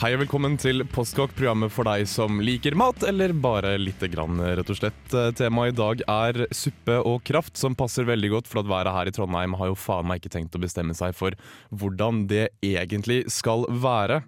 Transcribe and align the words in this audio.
Hei 0.00 0.14
og 0.16 0.22
velkommen 0.22 0.54
til 0.56 0.80
Postkokk, 0.88 1.34
programmet 1.36 1.68
for 1.74 1.84
deg 1.84 2.06
som 2.08 2.38
liker 2.40 2.72
mat, 2.72 3.02
eller 3.04 3.34
bare 3.36 3.74
lite 3.76 4.08
grann, 4.08 4.38
rett 4.40 4.70
og 4.72 4.78
slett. 4.78 5.00
Eh, 5.12 5.26
Temaet 5.36 5.74
i 5.74 5.76
dag 5.76 6.00
er 6.08 6.38
suppe 6.56 6.94
og 7.04 7.18
kraft, 7.28 7.60
som 7.60 7.76
passer 7.76 8.08
veldig 8.08 8.30
godt, 8.32 8.48
for 8.48 8.62
at 8.62 8.70
været 8.70 8.94
her 8.96 9.10
i 9.10 9.12
Trondheim 9.12 9.58
har 9.60 9.68
jo 9.68 9.76
faen 9.76 10.08
meg 10.08 10.22
ikke 10.22 10.32
tenkt 10.38 10.56
å 10.56 10.62
bestemme 10.62 10.96
seg 10.96 11.12
for 11.18 11.36
hvordan 11.68 12.22
det 12.32 12.46
egentlig 12.64 13.26
skal 13.28 13.66
være. 13.68 14.22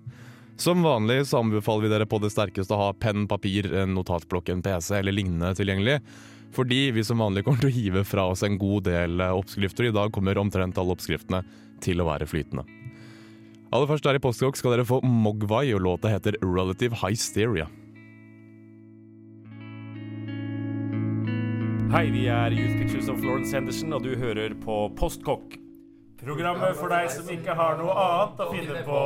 Som 0.61 0.85
vanlig 0.85 1.23
så 1.31 1.41
anbefaler 1.41 1.87
vi 1.87 1.95
dere 1.95 2.11
på 2.11 2.21
det 2.21 2.35
sterkeste 2.37 2.77
å 2.77 2.83
ha 2.83 2.93
penn, 2.93 3.25
papir, 3.31 3.71
en 3.73 3.97
notatblokk, 3.97 4.53
en 4.53 4.61
PC 4.69 4.99
eller 4.99 5.17
lignende 5.17 5.55
tilgjengelig. 5.57 6.03
Fordi 6.53 6.83
vi 6.93 7.09
som 7.09 7.25
vanlig 7.25 7.47
kommer 7.49 7.65
til 7.65 7.73
å 7.73 7.79
hive 7.79 8.05
fra 8.05 8.29
oss 8.29 8.45
en 8.45 8.61
god 8.61 8.91
del 8.93 9.25
eh, 9.25 9.33
oppskrifter. 9.41 9.89
I 9.89 9.97
dag 9.97 10.13
kommer 10.13 10.37
omtrent 10.37 10.77
alle 10.77 10.99
oppskriftene 10.99 11.47
til 11.81 12.05
å 12.05 12.13
være 12.13 12.29
flytende. 12.29 12.69
Aller 13.73 13.89
først 13.89 14.05
her 14.05 14.19
i 14.19 14.21
Postkokk 14.21 14.59
skal 14.61 14.75
dere 14.75 14.85
få 14.85 14.99
Mogwai, 15.01 15.71
og 15.73 15.81
låta 15.81 16.11
heter 16.13 16.37
Relative 16.45 16.99
Hysteria. 17.01 17.71
Hei, 21.93 22.07
vi 22.13 22.27
er 22.29 22.53
Youth 22.53 22.77
Pictures 22.77 23.09
of 23.09 23.21
Florence 23.21 23.57
Henderson, 23.57 23.97
og 23.97 24.05
du 24.05 24.13
hører 24.21 24.53
på 24.61 24.77
Postkokk. 24.97 25.57
Programmet 26.21 26.77
for 26.77 26.93
deg 26.93 27.09
som 27.17 27.33
ikke 27.33 27.57
har 27.57 27.81
noe 27.81 27.97
annet 27.97 28.45
å 28.45 28.51
finne 28.53 28.85
på. 28.85 29.01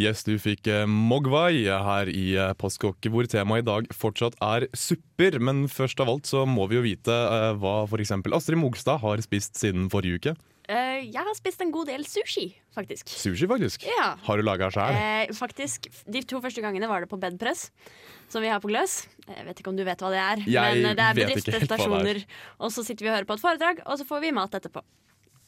Yes, 0.00 0.26
du 0.26 0.34
fikk 0.42 0.66
eh, 0.70 0.86
Mogwai 0.90 1.62
her 1.70 2.10
i 2.10 2.26
eh, 2.34 2.52
Postkokk, 2.58 3.06
hvor 3.12 3.30
temaet 3.30 3.62
i 3.62 3.70
dag 3.70 3.90
fortsatt 3.94 4.38
er 4.42 4.66
supper. 4.74 5.38
Men 5.38 5.68
først 5.70 6.02
av 6.02 6.10
alt 6.10 6.26
så 6.26 6.42
må 6.42 6.66
vi 6.70 6.80
jo 6.80 6.86
vite 6.90 7.14
eh, 7.14 7.52
hva 7.62 7.84
f.eks. 7.86 8.16
Astrid 8.18 8.58
Mogstad 8.58 9.02
har 9.04 9.22
spist 9.22 9.62
siden 9.62 9.86
forrige 9.92 10.18
uke. 10.18 10.40
Eh, 10.70 11.08
jeg 11.10 11.18
har 11.26 11.34
spist 11.34 11.62
en 11.64 11.72
god 11.74 11.88
del 11.90 12.04
sushi, 12.06 12.46
faktisk. 12.76 13.10
Sushi, 13.10 13.48
faktisk. 13.50 13.86
Ja. 13.88 14.12
Har 14.22 14.38
du 14.38 14.46
laga 14.46 14.68
sjæl? 14.70 14.94
Uh, 14.94 15.32
faktisk, 15.34 15.88
De 16.06 16.22
to 16.22 16.38
første 16.44 16.62
gangene 16.62 16.86
var 16.90 17.02
det 17.02 17.10
på 17.10 17.18
bedpress, 17.18 17.70
som 18.30 18.44
vi 18.44 18.52
har 18.52 18.62
på 18.62 18.70
Gløs. 18.70 19.00
Jeg 19.26 19.48
vet 19.48 19.62
ikke 19.62 19.72
om 19.72 19.80
du 19.80 19.82
vet 19.86 20.04
hva 20.04 20.12
det 20.14 20.22
er, 20.22 20.44
Jeg 20.46 20.78
men 20.78 20.92
eh, 20.92 20.94
det 20.94 21.06
er 21.08 21.18
vet 21.18 21.42
ikke 21.42 21.56
helt 21.58 21.74
hva 21.74 22.02
det 22.06 22.14
er. 22.14 22.24
Og 22.62 22.70
så 22.70 22.86
sitter 22.86 23.06
vi 23.06 23.10
og 23.10 23.18
hører 23.18 23.26
på 23.26 23.38
et 23.38 23.42
foredrag, 23.42 23.82
og 23.82 23.98
så 23.98 24.06
får 24.06 24.22
vi 24.22 24.34
mat 24.36 24.54
etterpå. 24.60 24.84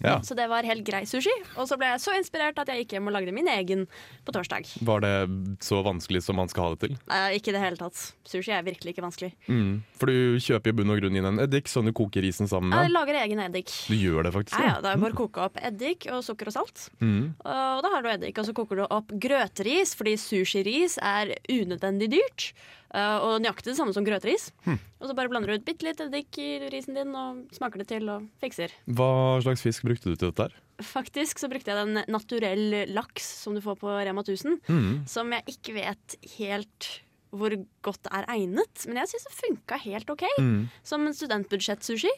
Ja. 0.02 0.16
Så 0.22 0.34
det 0.34 0.48
var 0.50 0.66
helt 0.66 0.84
grei 0.86 1.04
sushi. 1.06 1.32
Og 1.56 1.68
så 1.70 1.78
ble 1.78 1.92
jeg 1.92 2.02
så 2.02 2.14
inspirert 2.18 2.58
at 2.58 2.70
jeg 2.72 2.82
gikk 2.82 2.96
hjem 2.96 3.10
og 3.10 3.14
lagde 3.16 3.34
min 3.34 3.48
egen 3.52 3.84
på 4.26 4.34
torsdag. 4.34 4.66
Var 4.82 5.04
det 5.04 5.14
så 5.62 5.82
vanskelig 5.86 6.24
som 6.26 6.38
man 6.40 6.50
skal 6.50 6.66
ha 6.66 6.74
det 6.74 6.88
til? 6.88 6.96
Eh, 7.06 7.36
ikke 7.38 7.52
i 7.52 7.56
det 7.56 7.62
hele 7.62 7.78
tatt. 7.78 8.00
Sushi 8.28 8.54
er 8.54 8.66
virkelig 8.66 8.96
ikke 8.96 9.04
vanskelig. 9.04 9.32
Mm. 9.46 9.82
For 10.00 10.10
du 10.10 10.42
kjøper 10.42 10.72
i 10.72 10.76
bunn 10.80 10.94
og 10.94 11.00
grunn 11.02 11.20
inn 11.20 11.30
en 11.32 11.42
eddik 11.44 11.70
som 11.70 11.86
du 11.86 11.94
koker 11.96 12.24
risen 12.24 12.50
sammen 12.50 12.74
Jeg 12.74 12.92
lager 12.94 13.20
egen 13.22 13.44
eddik. 13.46 13.70
Du 13.86 13.96
gjør 13.98 14.26
det 14.26 14.34
faktisk? 14.34 14.58
Ja, 14.58 14.74
ja, 14.74 14.82
da 14.84 14.96
bare 15.02 15.18
koke 15.18 15.46
opp 15.46 15.58
eddik 15.62 16.08
og 16.10 16.22
sukker 16.27 16.50
og 16.50 16.56
salt. 16.58 16.88
Mm. 17.02 17.32
Og 17.38 17.86
da 17.86 17.94
har 17.94 18.04
du 18.04 18.10
eddik, 18.12 18.38
og 18.38 18.48
så 18.48 18.54
koker 18.56 18.82
du 18.82 18.86
opp 18.88 19.14
grøteris, 19.22 19.94
fordi 19.98 20.16
sushiris 20.20 20.98
er 21.02 21.36
unødvendig 21.50 22.10
dyrt. 22.16 22.52
Uh, 22.92 23.18
og 23.24 23.34
nøyaktig 23.40 23.70
det 23.72 23.78
samme 23.78 23.94
som 23.96 24.04
grøteris. 24.04 24.50
Hm. 24.66 24.76
Og 25.00 25.08
så 25.08 25.14
bare 25.16 25.30
blander 25.32 25.48
du 25.48 25.56
ut 25.56 25.64
bitte 25.64 25.86
litt 25.86 26.00
eddik 26.04 26.36
i 26.42 26.48
risen 26.72 26.92
din 26.98 27.14
og 27.16 27.46
smaker 27.56 27.80
det 27.80 27.88
til 27.88 28.10
og 28.12 28.26
fikser. 28.42 28.74
Hva 28.84 29.40
slags 29.40 29.64
fisk 29.64 29.86
brukte 29.88 30.12
du 30.12 30.16
til 30.20 30.28
dette? 30.28 30.50
her? 30.50 30.58
Faktisk 30.84 31.40
så 31.40 31.48
brukte 31.48 31.72
jeg 31.72 31.78
den 31.86 32.02
naturell 32.12 32.83
laks 32.92 33.24
som 33.44 33.56
du 33.56 33.62
får 33.64 33.78
på 33.80 33.94
Rema 34.05 34.20
1000, 34.27 34.61
Mm. 34.68 35.06
som 35.08 35.33
jeg 35.33 35.56
ikke 35.56 35.74
vet 35.78 36.17
helt 36.36 36.90
hvor 37.33 37.55
godt 37.80 38.11
er 38.12 38.27
egnet, 38.28 38.84
men 38.84 38.98
jeg 39.00 39.08
syns 39.08 39.24
det 39.24 39.38
funka 39.40 39.78
helt 39.86 40.11
OK. 40.12 40.24
Mm. 40.38 40.68
Som 40.84 41.06
en 41.08 41.14
studentbudsjett-sushi. 41.17 42.11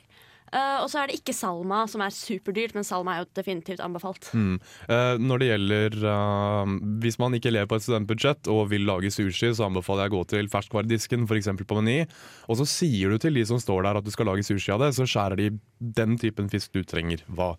Uh, 0.54 0.84
og 0.84 0.88
så 0.90 1.00
er 1.00 1.10
det 1.10 1.18
ikke 1.18 1.34
salma, 1.34 1.80
som 1.90 2.02
er 2.04 2.14
superdyrt, 2.14 2.76
men 2.76 2.86
salma 2.86 3.16
er 3.16 3.24
jo 3.24 3.30
definitivt 3.34 3.82
anbefalt. 3.82 4.28
Mm. 4.38 4.60
Eh, 4.86 5.14
når 5.18 5.40
det 5.40 5.48
gjelder 5.48 5.96
eh, 6.10 6.74
Hvis 7.02 7.18
man 7.18 7.34
ikke 7.34 7.50
lever 7.50 7.68
på 7.70 7.78
et 7.78 7.84
studentbudsjett 7.86 8.50
og 8.52 8.68
vil 8.70 8.86
lage 8.86 9.10
sushi, 9.10 9.50
så 9.56 9.66
anbefaler 9.66 10.06
jeg 10.06 10.12
å 10.12 10.16
gå 10.16 10.22
til 10.30 10.50
ferskvaredisken, 10.52 11.26
f.eks. 11.26 11.50
på 11.58 11.78
Meny. 11.80 11.96
Og 12.46 12.60
så 12.60 12.68
sier 12.70 13.10
du 13.10 13.18
til 13.18 13.34
de 13.34 13.44
som 13.48 13.58
står 13.60 13.88
der 13.88 13.98
at 13.98 14.06
du 14.06 14.12
skal 14.14 14.30
lage 14.30 14.46
sushi 14.46 14.70
av 14.74 14.84
det, 14.84 14.92
så 14.96 15.08
skjærer 15.08 15.40
de 15.40 15.50
den 15.98 16.18
typen 16.20 16.50
fisk 16.52 16.76
du 16.76 16.84
trenger. 16.86 17.24
Hva 17.34 17.54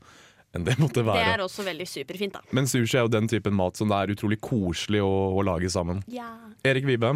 enn 0.55 0.65
det 0.67 0.77
måtte 0.81 1.03
Det 1.05 1.21
er 1.21 1.43
også 1.43 1.65
veldig 1.67 1.87
superfint, 1.87 2.33
da. 2.37 2.41
Men 2.55 2.67
sushi 2.71 2.97
er 2.97 3.05
jo 3.05 3.11
den 3.13 3.27
typen 3.31 3.53
mat 3.57 3.75
som 3.77 3.91
det 3.91 3.97
er 4.01 4.13
utrolig 4.15 4.39
koselig 4.43 5.01
å, 5.03 5.11
å 5.35 5.43
lage 5.45 5.69
sammen. 5.69 6.01
Ja. 6.11 6.29
Erik 6.65 6.85
Vibe, 6.87 7.11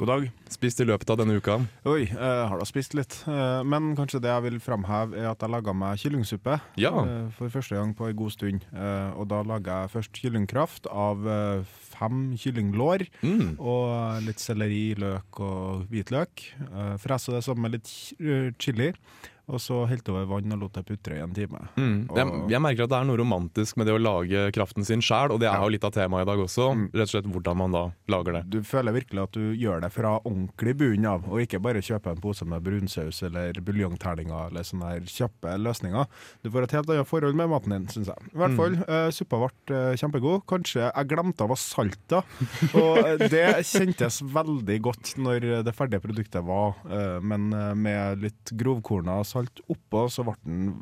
God 0.00 0.08
dag. 0.10 0.28
spist 0.50 0.80
i 0.80 0.86
løpet 0.88 1.10
av 1.12 1.18
denne 1.20 1.36
uka. 1.38 1.58
Oi, 1.86 2.06
jeg 2.08 2.48
har 2.50 2.58
da 2.58 2.66
spist 2.66 2.94
litt. 2.98 3.18
Eh, 3.28 3.60
men 3.68 3.92
kanskje 3.98 4.20
det 4.24 4.32
jeg 4.32 4.44
vil 4.48 4.58
framheve, 4.64 5.18
er 5.20 5.28
at 5.30 5.44
jeg 5.44 5.52
laga 5.52 5.74
meg 5.76 6.00
kyllingsuppe 6.02 6.58
Ja. 6.80 6.92
eh, 7.04 7.28
for 7.36 7.52
første 7.52 7.76
gang 7.78 7.94
på 7.94 8.08
en 8.08 8.16
god 8.18 8.32
stund. 8.34 8.64
Eh, 8.72 9.10
og 9.18 9.28
da 9.30 9.42
laga 9.46 9.82
jeg 9.84 9.92
først 9.96 10.18
kyllingkraft 10.22 10.88
av 10.90 11.26
eh, 11.28 11.62
fem 11.94 12.34
kyllinglår. 12.40 13.06
Mm. 13.22 13.56
Og 13.60 14.22
litt 14.26 14.40
selleri, 14.42 14.94
løk 14.98 15.40
og 15.44 15.86
hvitløk. 15.92 16.46
Fresa 17.02 17.34
det 17.36 17.44
sammen 17.46 17.66
med 17.68 17.76
litt 17.78 17.90
eh, 18.18 18.50
chili. 18.58 18.92
Og 19.48 19.60
så 19.64 19.86
helte 19.88 20.12
over 20.12 20.26
vann 20.28 20.52
og 20.52 20.60
lot 20.60 20.74
det 20.76 20.84
putre 20.84 21.16
i 21.16 21.22
en 21.24 21.32
time. 21.32 21.62
Mm. 21.76 22.08
Jeg, 22.14 22.26
Og- 22.26 22.50
jeg 22.52 22.60
merker 22.60 22.84
at 22.84 22.90
det 22.90 22.98
er 22.98 23.04
noe 23.08 23.16
romantisk 23.16 23.76
med 23.80 23.86
det 23.88 23.94
å 23.96 24.02
lage 24.02 24.52
kraften 24.52 24.84
sin 24.84 25.00
sjæl, 25.00 25.30
og 25.32 25.40
det 25.40 25.48
er 25.48 25.54
Ja. 25.56 25.62
jo 25.64 25.68
litt 25.72 25.84
av 25.84 25.92
temaet 25.92 26.22
i 26.22 26.28
dag 26.28 26.38
også. 26.38 26.66
Mm. 26.74 26.90
Rett 26.92 27.08
og 27.08 27.08
slett 27.14 27.32
hvordan 27.32 27.56
man 27.56 27.72
da 27.72 27.82
lager 28.08 28.32
det. 28.34 28.42
Du 28.50 28.60
føler 28.62 28.92
virkelig 28.92 29.22
at 29.22 29.32
du 29.32 29.54
gjør 29.56 29.80
det 29.80 29.90
fra 29.92 30.18
ordentlig 30.20 30.76
bunn 30.76 31.06
av, 31.06 31.24
og 31.28 31.40
ikke 31.40 31.62
bare 31.62 31.80
kjøper 31.80 32.10
en 32.10 32.20
pose 32.20 32.44
med 32.44 32.62
brunsaus 32.62 33.22
eller 33.22 33.52
buljongterninger 33.54 34.48
eller 34.50 34.60
sånne 34.62 34.90
her 34.92 35.00
kjappe 35.00 35.56
løsninger. 35.58 36.06
Du 36.44 36.50
får 36.50 36.62
et 36.64 36.72
helt 36.72 36.90
annet 36.90 37.06
forhold 37.08 37.34
med 37.34 37.48
maten 37.48 37.70
din, 37.70 37.86
syns 37.86 38.06
jeg. 38.12 38.18
I 38.34 38.36
hvert 38.36 38.56
fall, 38.56 38.74
eh, 38.86 39.08
suppa 39.10 39.38
ble 39.38 39.74
uh, 39.74 39.94
kjempegod. 39.96 40.44
Kanskje 40.46 40.92
jeg 40.92 41.08
glemte 41.08 41.40
av 41.40 41.50
å 41.50 41.56
salte, 41.56 42.22
og 42.74 42.98
eh, 42.98 43.16
det 43.28 43.64
kjentes 43.64 44.20
veldig 44.22 44.80
godt 44.82 45.14
når 45.16 45.64
det 45.64 45.74
ferdige 45.74 46.00
produktet 46.04 46.44
var, 46.44 46.74
men 47.22 47.48
med 47.80 48.20
litt 48.20 48.52
grovkorna 48.58 49.24
salt 49.24 49.37
oppå, 49.70 50.06
så 50.10 50.24
ble 50.26 50.34
den 50.44 50.72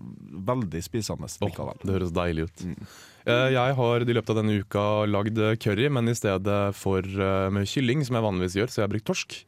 veldig 0.47 0.81
spisende 0.85 1.29
Åh, 1.29 1.61
Oh, 1.63 1.73
det 1.83 1.93
høres 1.95 2.15
deilig 2.17 2.47
ut. 2.49 2.65
Mm. 2.65 2.79
Eh, 3.27 3.49
Jeg 3.55 3.77
har 3.79 4.01
i 4.07 4.17
løpet 4.17 4.33
av 4.33 4.39
denne 4.41 4.57
uka 4.63 4.85
lagd 5.11 5.39
curry, 5.63 5.89
men 5.93 6.09
i 6.09 6.15
stedet 6.17 6.61
for 6.79 7.03
eh, 7.05 7.51
med 7.53 7.69
kylling, 7.69 8.05
som 8.07 8.19
jeg 8.19 8.27
vanligvis 8.27 8.57
gjør, 8.61 8.73
så 8.73 8.81
har 8.81 8.89
jeg 8.89 8.95
brukt 8.97 9.09
torsk. 9.13 9.39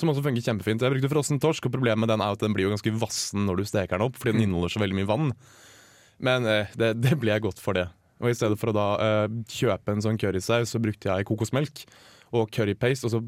Som 0.00 0.08
også 0.12 0.24
funker 0.24 0.42
kjempefint. 0.42 0.82
Jeg 0.82 0.94
brukte 0.94 1.10
frossen 1.12 1.40
torsk, 1.42 1.66
og 1.68 1.74
problemet 1.74 2.00
med 2.04 2.10
den 2.12 2.22
er 2.24 2.32
at 2.34 2.40
den 2.42 2.54
blir 2.56 2.66
jo 2.66 2.72
ganske 2.74 2.94
vassen 3.02 3.44
når 3.46 3.60
du 3.60 3.64
steker 3.68 3.98
den 3.98 4.06
opp, 4.08 4.16
fordi 4.18 4.36
den 4.36 4.46
inneholder 4.48 4.72
så 4.74 4.82
veldig 4.82 4.98
mye 4.98 5.10
vann. 5.10 5.32
Men 6.22 6.46
eh, 6.48 6.72
det, 6.78 6.94
det 7.04 7.18
ble 7.20 7.36
godt 7.44 7.60
for 7.62 7.76
det. 7.78 7.88
Og 8.22 8.30
i 8.30 8.36
stedet 8.38 8.58
for 8.60 8.70
å 8.70 8.76
da 8.76 8.88
eh, 9.02 9.38
kjøpe 9.50 9.92
en 9.96 10.04
sånn 10.04 10.18
currysaus, 10.20 10.72
så 10.72 10.80
brukte 10.82 11.10
jeg 11.10 11.26
kokosmelk 11.28 11.84
og 12.32 12.52
currypaste, 12.54 13.08
og 13.08 13.16
så 13.16 13.20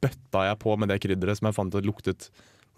bøtta 0.00 0.46
jeg 0.48 0.58
på 0.62 0.74
med 0.80 0.88
det 0.90 0.96
krydderet 1.04 1.38
som 1.38 1.48
jeg 1.50 1.56
fant 1.56 1.74
at 1.76 1.86
luktet 1.86 2.30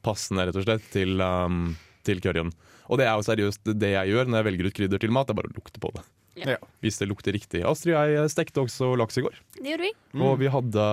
passende, 0.03 0.45
rett 0.49 0.57
og 0.59 0.65
slett, 0.67 0.85
til, 0.91 1.21
um, 1.23 1.73
til 2.07 2.23
curryen. 2.25 2.53
Og 2.91 3.01
det 3.01 3.07
er 3.09 3.15
jo 3.17 3.27
seriøst 3.27 3.73
det 3.79 3.95
jeg 3.95 4.13
gjør 4.13 4.29
når 4.29 4.43
jeg 4.43 4.49
velger 4.51 4.69
ut 4.69 4.77
krydder 4.81 5.03
til 5.03 5.15
mat, 5.15 5.29
det 5.29 5.35
er 5.35 5.41
bare 5.43 5.53
å 5.53 5.57
lukte 5.57 5.83
på 5.83 5.93
det. 5.97 6.05
Ja. 6.35 6.57
Hvis 6.81 6.97
det 6.97 7.07
lukter 7.11 7.35
riktig. 7.37 7.61
Astrid 7.69 7.93
jeg 7.93 8.31
stekte 8.33 8.63
også 8.63 8.95
laks 8.97 9.19
i 9.21 9.25
går, 9.25 9.35
Det 9.59 9.69
gjorde 9.69 9.85
vi. 9.85 9.91
og 10.17 10.39
vi 10.41 10.49
hadde 10.49 10.85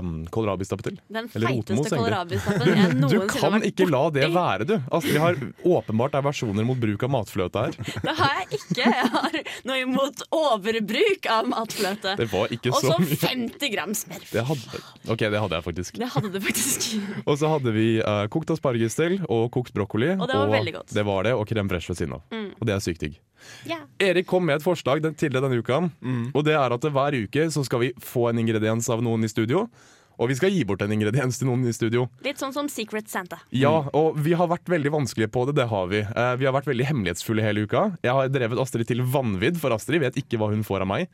um, 0.00 0.12
kålrabistappe 0.32 0.86
til. 0.86 0.96
Den 1.12 1.28
Eller 1.36 1.52
feiteste 1.52 1.98
kålrabistappen 2.00 2.70
jeg 2.72 2.94
Du 2.94 3.02
noensinne 3.02 3.42
har 3.44 3.52
kan 3.58 3.66
ikke 3.68 3.86
la 3.90 4.02
det 4.14 4.28
være, 4.32 4.66
du! 4.68 4.74
Astrid 4.96 5.20
har 5.20 5.36
åpenbart 5.68 6.16
aversjoner 6.20 6.64
mot 6.64 6.80
bruk 6.80 7.04
av 7.04 7.12
matfløte 7.12 7.66
her. 7.66 7.76
Det 8.08 8.16
har 8.18 8.40
jeg 8.40 8.60
ikke. 8.60 8.88
Jeg 8.88 9.10
har 9.12 9.38
noe 9.68 9.78
imot 9.82 10.24
overbruk 10.34 11.28
av 11.30 11.50
matfløte. 11.52 12.16
Det 12.20 12.28
var 12.32 12.56
ikke 12.56 12.72
Og 12.72 12.80
så 12.80 12.94
så 12.94 13.28
50 13.28 13.74
gram 13.74 13.94
smør. 13.96 14.24
Det 14.32 14.46
hadde, 14.48 14.82
ok, 15.04 15.26
det 15.28 15.44
hadde 15.44 15.60
jeg 15.60 15.66
faktisk. 15.68 16.00
Det 16.00 16.10
hadde 16.16 16.32
du 16.32 16.40
faktisk. 16.44 16.88
Og 17.28 17.38
så 17.40 17.52
hadde 17.52 17.76
vi 17.76 17.86
uh, 18.00 18.24
kokt 18.32 18.50
asparges 18.54 18.96
til, 18.96 19.20
og 19.28 19.50
kokt 19.54 19.76
brokkoli. 19.76 20.14
Og 20.16 20.26
det 20.30 20.40
var 20.40 20.56
veldig 20.56 20.76
godt. 20.80 20.96
Det 20.96 21.04
var 21.06 21.28
det, 21.28 21.36
og 21.36 21.46
krem 21.52 21.70
fresh 21.70 21.92
ved 21.92 22.00
siden 22.00 22.16
av. 22.18 22.24
Mm. 22.32 22.50
Og 22.56 22.68
det 22.68 22.76
er 22.76 22.84
sykt 22.84 23.04
digg. 23.04 23.20
Ja. 23.68 23.80
Erik 23.98 24.26
kom 24.30 24.46
med 24.46 24.56
et 24.60 24.66
forslag 24.66 25.02
den, 25.02 25.14
det 25.18 25.32
denne 25.32 25.58
uka, 25.58 25.90
Mm. 26.02 26.30
og 26.34 26.44
det 26.44 26.54
er 26.54 26.72
at 26.72 26.80
hver 26.80 27.16
uke 27.24 27.48
så 27.50 27.64
skal 27.64 27.80
vi 27.80 27.92
få 28.00 28.28
en 28.30 28.38
ingrediens 28.38 28.88
av 28.90 29.02
noen 29.02 29.24
i 29.24 29.28
studio. 29.28 29.68
Og 30.16 30.28
vi 30.30 30.34
skal 30.38 30.52
gi 30.54 30.62
bort 30.62 30.80
en 30.84 30.92
ingrediens 30.94 31.36
til 31.40 31.48
noen 31.48 31.64
i 31.66 31.72
studio. 31.74 32.04
Litt 32.22 32.38
sånn 32.38 32.52
som 32.54 32.68
Secret 32.70 33.08
Santa. 33.10 33.40
Ja, 33.50 33.88
og 33.92 34.14
vi 34.22 34.32
har 34.38 34.46
vært 34.46 34.70
veldig 34.70 34.92
vanskelige 34.94 35.26
på 35.34 35.42
det, 35.48 35.56
det 35.58 35.66
har 35.72 35.88
vi. 35.90 36.04
Eh, 36.06 36.36
vi 36.38 36.44
har 36.46 36.54
vært 36.54 36.68
veldig 36.70 36.86
hemmelighetsfulle 36.86 37.42
hele 37.42 37.64
uka. 37.66 37.96
Jeg 38.00 38.12
har 38.14 38.28
drevet 38.30 38.60
Astrid 38.62 38.86
til 38.86 39.02
vanvidd, 39.02 39.58
for 39.58 39.74
Astrid 39.74 40.00
vet 40.04 40.14
ikke 40.22 40.38
hva 40.38 40.52
hun 40.52 40.62
får 40.62 40.82
av 40.86 40.86
meg. 40.86 41.08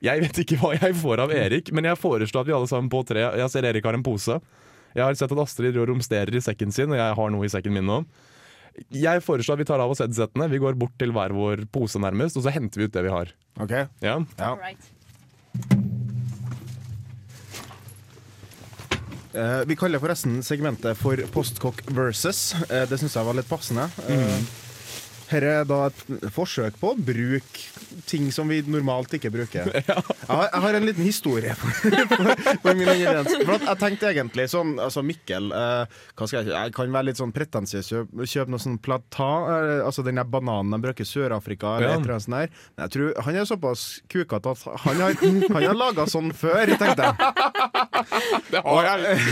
Jeg 0.00 0.20
vet 0.22 0.38
ikke 0.44 0.60
hva 0.62 0.70
jeg 0.78 0.94
får 0.94 1.18
av 1.24 1.32
Erik, 1.34 1.72
men 1.74 1.84
jeg 1.90 1.98
foreslår 1.98 2.44
at 2.44 2.46
vi 2.46 2.54
alle 2.54 2.70
sammen 2.70 2.88
på 2.92 3.02
tre 3.08 3.26
Jeg 3.26 3.50
ser 3.50 3.66
Erik 3.66 3.84
har 3.84 3.94
en 3.98 4.06
pose. 4.06 4.38
Jeg 4.94 5.02
har 5.02 5.14
sett 5.18 5.32
at 5.34 5.42
Astrid 5.42 5.74
rår 5.74 5.90
romsterer 5.90 6.30
i 6.38 6.40
sekken 6.40 6.70
sin, 6.72 6.92
og 6.94 6.96
jeg 6.96 7.14
har 7.18 7.30
noe 7.34 7.44
i 7.44 7.50
sekken 7.50 7.74
min 7.74 7.90
nå. 7.90 8.04
Jeg 8.94 9.24
foreslår 9.24 9.58
at 9.58 9.62
vi 9.62 9.68
tar 9.68 9.82
av 9.82 9.92
oss 9.92 10.02
headsettene. 10.04 10.48
vi 10.50 10.60
går 10.62 10.78
bort 10.78 10.94
til 11.00 11.12
hver 11.14 11.34
vår 11.36 11.66
pose 11.72 12.00
nærmest, 12.02 12.38
og 12.38 12.46
så 12.46 12.54
henter 12.54 12.82
vi 12.82 12.88
ut 12.88 12.94
det 12.94 13.04
vi 13.06 13.14
har. 13.14 13.34
OK? 13.58 13.74
Ja. 14.04 14.18
Ja. 14.38 14.54
Eh, 19.38 19.60
vi 19.68 19.76
kaller 19.76 20.00
forresten 20.02 20.40
segmentet 20.42 20.98
for 20.98 21.20
Postkokk 21.34 21.82
versus. 21.94 22.54
Uh, 22.70 22.84
det 22.88 22.98
syns 23.00 23.14
jeg 23.18 23.28
var 23.28 23.36
litt 23.36 23.50
passende. 23.50 23.84
Eh, 24.08 24.40
her 25.28 25.44
er 25.44 25.64
da 25.68 25.86
et 25.88 26.30
forsøk 26.34 26.78
på 26.80 26.92
å 26.94 26.98
bruke 26.98 27.66
ting 28.08 28.30
som 28.32 28.48
vi 28.50 28.62
normalt 28.66 29.12
ikke 29.18 29.30
bruker. 29.32 29.68
Jeg, 29.78 29.84
har, 30.28 30.48
jeg 30.52 30.60
har 30.60 30.74
en 30.76 30.84
liten 30.84 31.04
historie 31.06 31.54
på, 31.56 31.66
på, 32.10 32.16
på 32.62 32.72
min. 32.76 32.88
For 33.46 33.62
jeg 33.64 33.78
tenkte 33.80 34.10
egentlig 34.10 34.44
sånn 34.52 34.74
Altså 34.82 35.00
Mikkel 35.06 35.46
eh, 35.56 35.84
jeg, 36.20 36.50
jeg 36.50 36.72
kan 36.76 36.92
være 36.92 37.06
litt 37.08 37.20
sånn 37.20 37.32
pretensiøs. 37.32 37.88
Kjøpe 37.88 38.26
kjøp 38.28 38.48
noe 38.52 38.60
sånn 38.62 38.76
plata, 38.84 39.28
eh, 39.54 39.80
altså 39.86 40.04
den 40.06 40.20
der 40.20 40.28
bananen 40.28 40.70
de 40.74 40.78
bruker 40.84 41.02
i 41.06 41.08
Sør-Afrika. 41.08 41.68
Ja. 41.80 41.96
Men 41.98 42.36
jeg 42.36 42.88
tror 42.94 43.08
han 43.24 43.34
er 43.40 43.44
såpass 43.48 43.82
kukete 44.12 44.48
at 44.52 44.60
han 44.84 44.96
har, 45.02 45.12
han 45.22 45.68
har 45.68 45.78
laga 45.78 46.02
sånn 46.10 46.30
før, 46.36 46.64
tenkte 46.76 47.02
jeg. 47.08 47.14
Det 48.52 48.60
har 48.64 48.82
jeg! 48.88 48.98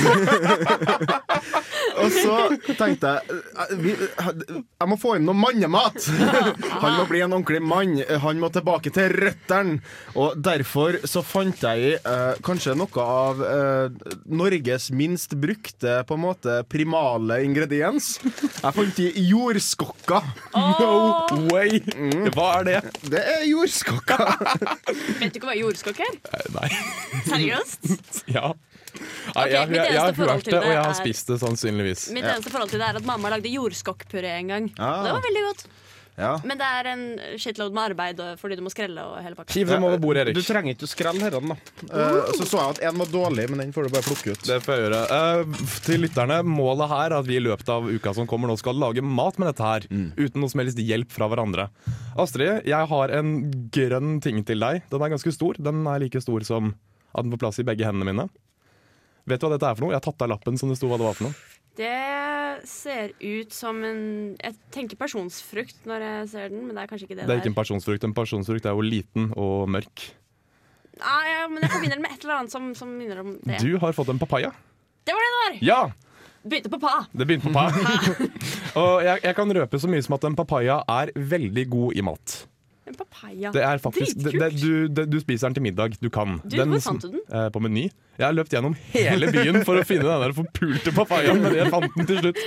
Og 2.02 2.10
så 2.12 2.34
tenkte 2.76 3.12
jeg 3.14 3.20
eh, 3.36 3.42
vi, 3.80 3.92
Jeg 3.94 4.88
må 4.90 4.96
få 5.00 5.14
inn 5.16 5.24
noe 5.28 5.38
mannemat! 5.38 5.85
Han 6.82 6.96
må 6.98 7.04
bli 7.08 7.20
en 7.24 7.34
ordentlig 7.36 7.60
mann. 7.64 7.96
Han 8.22 8.40
må 8.42 8.50
tilbake 8.54 8.92
til 8.94 9.12
røttene. 9.14 9.78
Og 10.18 10.36
derfor 10.42 10.98
så 11.08 11.22
fant 11.26 11.62
jeg 11.62 11.96
eh, 11.98 12.38
kanskje 12.46 12.74
noe 12.78 13.04
av 13.06 13.42
eh, 13.46 14.12
Norges 14.30 14.90
minst 14.96 15.36
brukte 15.40 16.00
på 16.08 16.16
en 16.18 16.24
måte 16.26 16.58
primale 16.72 17.40
ingrediens. 17.46 18.16
Jeg 18.24 18.76
fant 18.78 19.00
i 19.02 19.08
jordskokka. 19.28 20.22
No 20.56 21.50
way! 21.52 21.80
Hva 22.34 22.48
er 22.60 22.68
det? 22.70 22.78
Det 23.12 23.22
er 23.36 23.44
jordskokka. 23.50 24.18
Vet 25.20 25.32
du 25.34 25.40
ikke 25.40 25.50
hva 25.50 25.58
jordskokk 25.58 26.02
er? 26.06 26.18
Eh, 26.32 26.48
Nei. 26.56 26.70
Seriøst? 27.28 27.92
Ja. 28.36 28.50
Nei, 28.96 29.46
Ok, 29.46 29.50
jeg, 29.50 29.72
jeg, 29.76 29.94
jeg 29.94 30.02
har 30.02 30.20
hørt 30.20 30.44
det, 30.44 30.60
og 30.60 30.70
jeg 30.70 30.82
har 30.82 30.92
er- 30.92 31.00
spist 31.00 31.32
det 31.32 31.40
sannsynligvis. 31.42 32.06
Mitt 32.16 32.24
eneste 32.28 32.52
forhold 32.52 32.72
til 32.72 32.82
det 32.82 32.88
er 32.92 33.00
at 33.02 33.08
mamma 33.08 33.32
lagde 33.36 33.52
jordskokkpuré 33.52 34.38
en 34.40 34.54
gang. 34.54 34.70
Ah. 34.78 35.02
Det 35.06 35.18
var 35.18 35.28
veldig 35.30 35.44
godt. 35.50 35.66
Ja. 36.16 36.30
Men 36.48 36.56
det 36.56 36.64
er 36.64 36.88
en 36.88 37.02
shitload 37.36 37.74
med 37.76 37.90
arbeid 37.90 38.20
fordi 38.40 38.56
du 38.56 38.62
må 38.64 38.70
skrelle 38.72 39.02
og 39.04 39.18
hele 39.20 39.36
pakka. 39.36 39.52
Hiv 39.52 39.68
dem 39.68 39.84
over 39.84 40.00
bordet, 40.00 40.32
Du 40.32 40.40
trenger 40.44 40.72
ikke 40.72 40.88
å 40.88 40.88
skrelle 40.88 41.20
herrene, 41.20 41.52
da. 41.52 41.82
Uh, 41.92 42.30
så 42.38 42.46
så 42.48 42.60
jeg 42.62 42.76
at 42.76 42.80
en 42.88 43.02
var 43.02 43.10
dårlig, 43.12 43.44
men 43.52 43.60
den 43.60 43.74
får 43.76 43.88
du 43.88 43.92
bare 43.92 44.06
plukke 44.06 44.32
ut. 44.32 44.46
Det 44.48 44.56
får 44.64 44.78
jeg 44.78 44.84
gjøre. 44.86 45.02
Uh, 45.12 45.66
til 45.84 46.00
lytterne, 46.06 46.40
målet 46.48 46.88
her 46.94 47.04
er 47.10 47.18
at 47.18 47.28
vi 47.28 47.36
i 47.36 47.44
løpet 47.44 47.68
av 47.72 47.90
uka 47.90 48.14
som 48.16 48.28
kommer 48.30 48.48
nå 48.48 48.56
skal 48.60 48.80
lage 48.80 49.04
mat 49.04 49.36
med 49.42 49.52
dette 49.52 49.68
her. 49.68 49.88
Uten 50.16 50.40
noe 50.40 50.52
som 50.52 50.64
helst 50.64 50.80
hjelp 50.80 51.12
fra 51.12 51.28
hverandre. 51.28 51.68
Astrid, 52.16 52.64
jeg 52.64 52.90
har 52.94 53.12
en 53.20 53.36
grønn 53.76 54.16
ting 54.24 54.40
til 54.48 54.64
deg. 54.64 54.86
Den 54.88 55.04
er 55.04 55.12
ganske 55.12 55.36
stor. 55.36 55.60
Den 55.60 55.84
er 55.84 56.00
like 56.00 56.24
stor 56.24 56.48
som 56.48 56.72
at 57.12 57.24
den 57.24 57.36
får 57.36 57.44
plass 57.44 57.60
i 57.60 57.68
begge 57.68 57.84
hendene 57.84 58.08
mine. 58.08 58.28
Vet 59.26 59.42
du 59.42 59.46
hva 59.46 59.56
dette 59.56 59.68
er 59.68 59.76
for 59.76 59.86
noe? 59.86 59.94
Jeg 59.94 59.98
har 59.98 60.06
tatt 60.06 60.24
av 60.26 60.30
lappen 60.30 60.58
som 60.60 60.70
det 60.70 60.78
sto 60.78 60.90
hva 60.90 60.98
det 61.00 61.06
var 61.08 61.16
for 61.18 61.28
noe. 61.28 61.56
Det 61.76 61.92
ser 62.64 63.10
ut 63.20 63.52
som 63.52 63.82
en 63.84 63.98
Jeg 64.40 64.54
tenker 64.72 64.96
personsfrukt 64.96 65.84
når 65.88 66.04
jeg 66.06 66.28
ser 66.32 66.54
den, 66.54 66.62
men 66.64 66.78
det 66.78 66.84
er 66.84 66.88
kanskje 66.92 67.08
ikke 67.08 67.18
det 67.18 67.26
Det 67.26 67.34
er 67.34 67.42
ikke 67.42 67.52
en 67.52 67.58
personsfrukt. 67.58 68.06
En 68.06 68.16
personsfrukt 68.16 68.68
er 68.70 68.78
jo 68.78 68.86
liten 68.86 69.28
og 69.36 69.68
mørk. 69.74 70.06
Nei, 70.96 71.22
ja, 71.28 71.44
men 71.52 71.60
jeg 71.60 71.74
forbinder 71.74 71.98
den 71.98 72.06
med 72.06 72.14
et 72.14 72.24
eller 72.24 72.38
annet 72.38 72.54
som, 72.54 72.70
som 72.78 72.96
minner 72.96 73.20
om 73.20 73.34
det. 73.44 73.60
Du 73.60 73.76
har 73.82 73.92
fått 73.92 74.08
en 74.14 74.20
papaya. 74.22 74.54
Det 75.04 75.14
var 75.14 75.26
det 75.26 75.32
det 75.34 75.40
var! 75.42 75.58
Ja! 75.66 75.80
Begynte 76.46 76.70
på 76.70 76.78
pa. 76.80 76.94
Det 77.12 77.26
begynte 77.26 77.50
på 77.50 77.52
pa. 77.52 77.66
og 78.80 79.04
jeg, 79.04 79.20
jeg 79.26 79.36
kan 79.36 79.56
røpe 79.58 79.80
så 79.82 79.90
mye 79.90 80.06
som 80.06 80.16
at 80.16 80.24
en 80.30 80.38
papaya 80.38 80.78
er 81.02 81.12
veldig 81.18 81.66
god 81.74 81.98
i 81.98 82.06
mat. 82.06 82.38
En 82.86 82.94
papaya. 82.94 83.50
Det 83.50 83.62
er 83.66 83.80
faktisk, 83.82 84.18
det, 84.22 84.32
det, 84.38 84.48
du, 84.62 84.86
det, 84.94 85.04
du 85.10 85.16
spiser 85.18 85.48
den 85.50 85.56
til 85.58 85.64
middag. 85.66 85.96
Du 85.98 86.06
kan. 86.14 86.36
Du, 86.46 86.54
hvor 86.60 86.78
fant 86.84 87.02
du 87.02 87.08
den? 87.16 87.22
Eh, 87.26 87.48
på 87.50 87.58
Meny. 87.64 87.88
Jeg 88.16 88.24
har 88.24 88.32
løpt 88.32 88.54
gjennom 88.54 88.72
hele 88.94 89.26
byen 89.34 89.58
for 89.66 89.76
å 89.76 89.82
finne 89.84 90.06
den 90.06 90.22
der 90.22 90.32
forpulte 90.32 90.92
papayaen, 90.96 91.40
men 91.42 91.52
jeg 91.58 91.66
fant 91.74 91.96
den 91.98 92.06
til 92.08 92.20
slutt. 92.22 92.38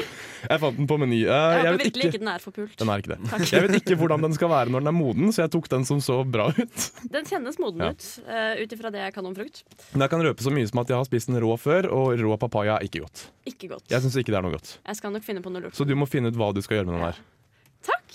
Jeg 0.50 0.62
fant 0.64 0.80
den 0.80 0.88
på 0.90 0.98
Meny. 0.98 1.20
Eh, 1.26 1.28
Jeg 1.30 1.60
jeg 1.60 1.60
håper 1.60 1.76
vet 1.76 1.84
virkelig 1.90 2.06
ikke 2.08 2.14
ikke 2.16 2.22
den 2.24 2.32
er 2.32 2.46
forpult. 2.46 2.78
den 2.80 2.90
er 2.94 3.04
ikke 3.04 3.12
det. 3.12 3.50
Jeg 3.52 3.66
vet 3.68 3.76
ikke 3.82 3.98
hvordan 4.00 4.24
den 4.26 4.38
skal 4.40 4.50
være 4.54 4.74
når 4.74 4.86
den 4.86 4.92
er 4.94 4.96
moden, 4.98 5.34
så 5.36 5.44
jeg 5.44 5.52
tok 5.58 5.68
den 5.76 5.86
som 5.86 6.00
så 6.02 6.18
bra 6.26 6.48
ut. 6.56 6.88
Den 7.14 7.28
kjennes 7.30 7.60
moden 7.62 7.84
Ja. 7.84 7.92
ut, 7.94 8.08
uh, 8.26 8.64
ut 8.64 8.74
ifra 8.80 8.94
det 8.96 9.04
jeg 9.04 9.14
kan 9.20 9.28
om 9.30 9.36
frukt. 9.38 9.62
Men 9.92 10.06
jeg 10.08 10.14
kan 10.16 10.24
røpe 10.26 10.42
så 10.48 10.56
mye 10.56 10.72
som 10.72 10.80
at 10.82 10.90
jeg 10.96 10.98
har 11.04 11.10
spist 11.12 11.28
den 11.30 11.38
rå 11.44 11.52
før, 11.60 11.92
og 11.92 12.16
rå 12.24 12.38
papaya 12.42 12.80
er 12.80 12.88
ikke 12.88 13.04
godt. 13.04 13.28
Ikke 13.52 13.68
godt. 13.76 13.86
Jeg 13.92 14.02
syns 14.08 14.16
ikke 14.24 14.32
det 14.34 14.40
er 14.40 14.48
noe 14.48 14.56
godt. 14.56 14.78
Jeg 14.88 14.96
skal 15.04 15.12
nok 15.14 15.28
finne 15.28 15.44
på 15.44 15.52
noe 15.54 15.68
lurt. 15.68 15.76
Så 15.78 15.86
du 15.86 15.94
må 16.00 16.08
finne 16.10 16.32
ut 16.32 16.40
hva 16.40 16.50
du 16.56 16.64
skal 16.66 16.80
gjøre 16.80 16.90
med 16.90 16.98
den 16.98 17.12
der. 17.12 17.22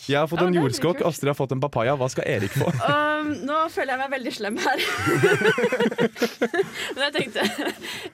Jeg 0.09 0.19
har 0.21 0.29
fått 0.29 0.43
Ja, 0.43 0.47
en 0.51 0.57
jordskokk. 0.59 1.01
Astrid 1.07 1.31
har 1.31 1.37
fått 1.39 1.53
en 1.57 1.63
papaya. 1.63 1.95
Hva 1.97 2.09
skal 2.13 2.29
Erik 2.37 2.55
få? 2.57 2.71
Um, 3.25 3.31
nå 3.49 3.57
føler 3.73 3.95
jeg 3.95 4.01
meg 4.03 4.11
veldig 4.13 4.33
slem 4.37 4.57
her. 4.61 4.81
Men 6.95 7.01
jeg 7.07 7.13
tenkte 7.15 7.45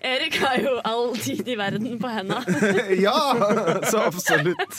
Erik 0.06 0.36
har 0.38 0.60
jo 0.62 0.74
all 0.86 1.16
tid 1.18 1.48
i 1.50 1.56
verden 1.58 1.98
på 1.98 2.12
henda. 2.14 2.38
Ja, 3.06 3.16
så 3.90 4.04
absolutt. 4.06 4.78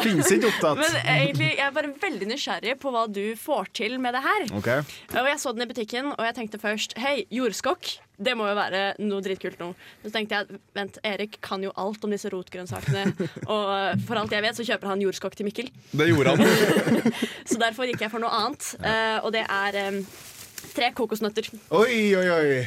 Finnes 0.00 0.30
ikke 0.32 0.48
opptatt. 0.48 0.80
Men 0.80 0.96
egentlig, 1.02 1.50
jeg 1.58 1.66
er 1.66 1.74
bare 1.76 1.92
veldig 2.00 2.30
nysgjerrig 2.32 2.78
på 2.80 2.94
hva 2.94 3.04
du 3.12 3.24
får 3.36 3.68
til 3.82 3.98
med 4.00 4.16
det 4.16 4.24
her. 4.24 4.46
Okay. 4.56 4.86
Og 5.12 5.28
Jeg 5.34 5.42
så 5.42 5.52
den 5.56 5.66
i 5.66 5.70
butikken, 5.74 6.14
og 6.16 6.24
jeg 6.30 6.38
tenkte 6.40 6.62
først 6.62 6.96
Hei, 7.00 7.18
jordskokk. 7.34 7.98
Det 8.20 8.34
må 8.36 8.48
jo 8.50 8.56
være 8.58 8.82
noe 9.00 9.24
dritkult 9.24 9.60
nå. 9.62 9.70
Så 10.04 10.12
tenkte 10.12 10.40
jeg 10.42 10.60
vent, 10.76 10.98
Erik 11.08 11.38
kan 11.44 11.62
jo 11.64 11.72
alt 11.80 12.04
om 12.04 12.12
disse 12.12 12.28
rotgrønnsakene. 12.32 13.06
Og 13.54 14.04
for 14.04 14.20
alt 14.20 14.36
jeg 14.36 14.44
vet, 14.44 14.58
så 14.60 14.66
kjøper 14.68 14.92
han 14.92 15.04
jordskokk 15.06 15.38
til 15.38 15.48
Mikkel. 15.48 15.70
Det 15.96 16.10
gjorde 16.10 16.36
han. 16.36 17.00
Så 17.50 17.56
derfor 17.60 17.88
gikk 17.88 18.04
jeg 18.04 18.12
for 18.12 18.22
noe 18.22 18.30
annet. 18.42 18.74
eh, 18.84 19.18
og 19.24 19.32
det 19.34 19.42
er 19.48 20.04
tre 20.76 20.92
kokosnøtter. 20.96 21.48
Oi, 21.80 22.14
oi, 22.20 22.28
oi. 22.36 22.62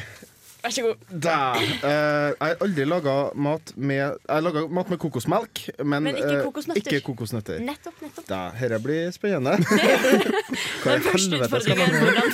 Vær 0.64 0.72
så 0.72 0.80
god. 0.80 1.00
Da. 1.20 1.38
Eh, 1.60 2.30
jeg 2.32 2.38
har 2.40 2.62
aldri 2.64 2.84
laga 2.88 3.14
mat 3.36 3.72
med 3.76 3.98
Jeg 4.00 4.44
laga 4.46 4.62
mat 4.72 4.88
med 4.88 4.98
kokosmelk, 5.02 5.60
men, 5.84 6.06
Men 6.06 6.16
ikke 6.16 6.38
eh, 6.38 6.44
kokosnøtter. 6.46 6.94
ikke 6.94 7.04
kokosnøtter. 7.10 7.58
Nettopp, 7.60 7.98
nettopp. 8.00 8.24
Da, 8.30 8.38
Dette 8.56 8.78
blir 8.80 9.10
spennende. 9.12 9.58
Hva 10.84 10.96
i 10.96 11.04
helvete 11.04 11.60
skal 11.66 11.82
man 11.82 11.92
gjøre? 12.00 12.24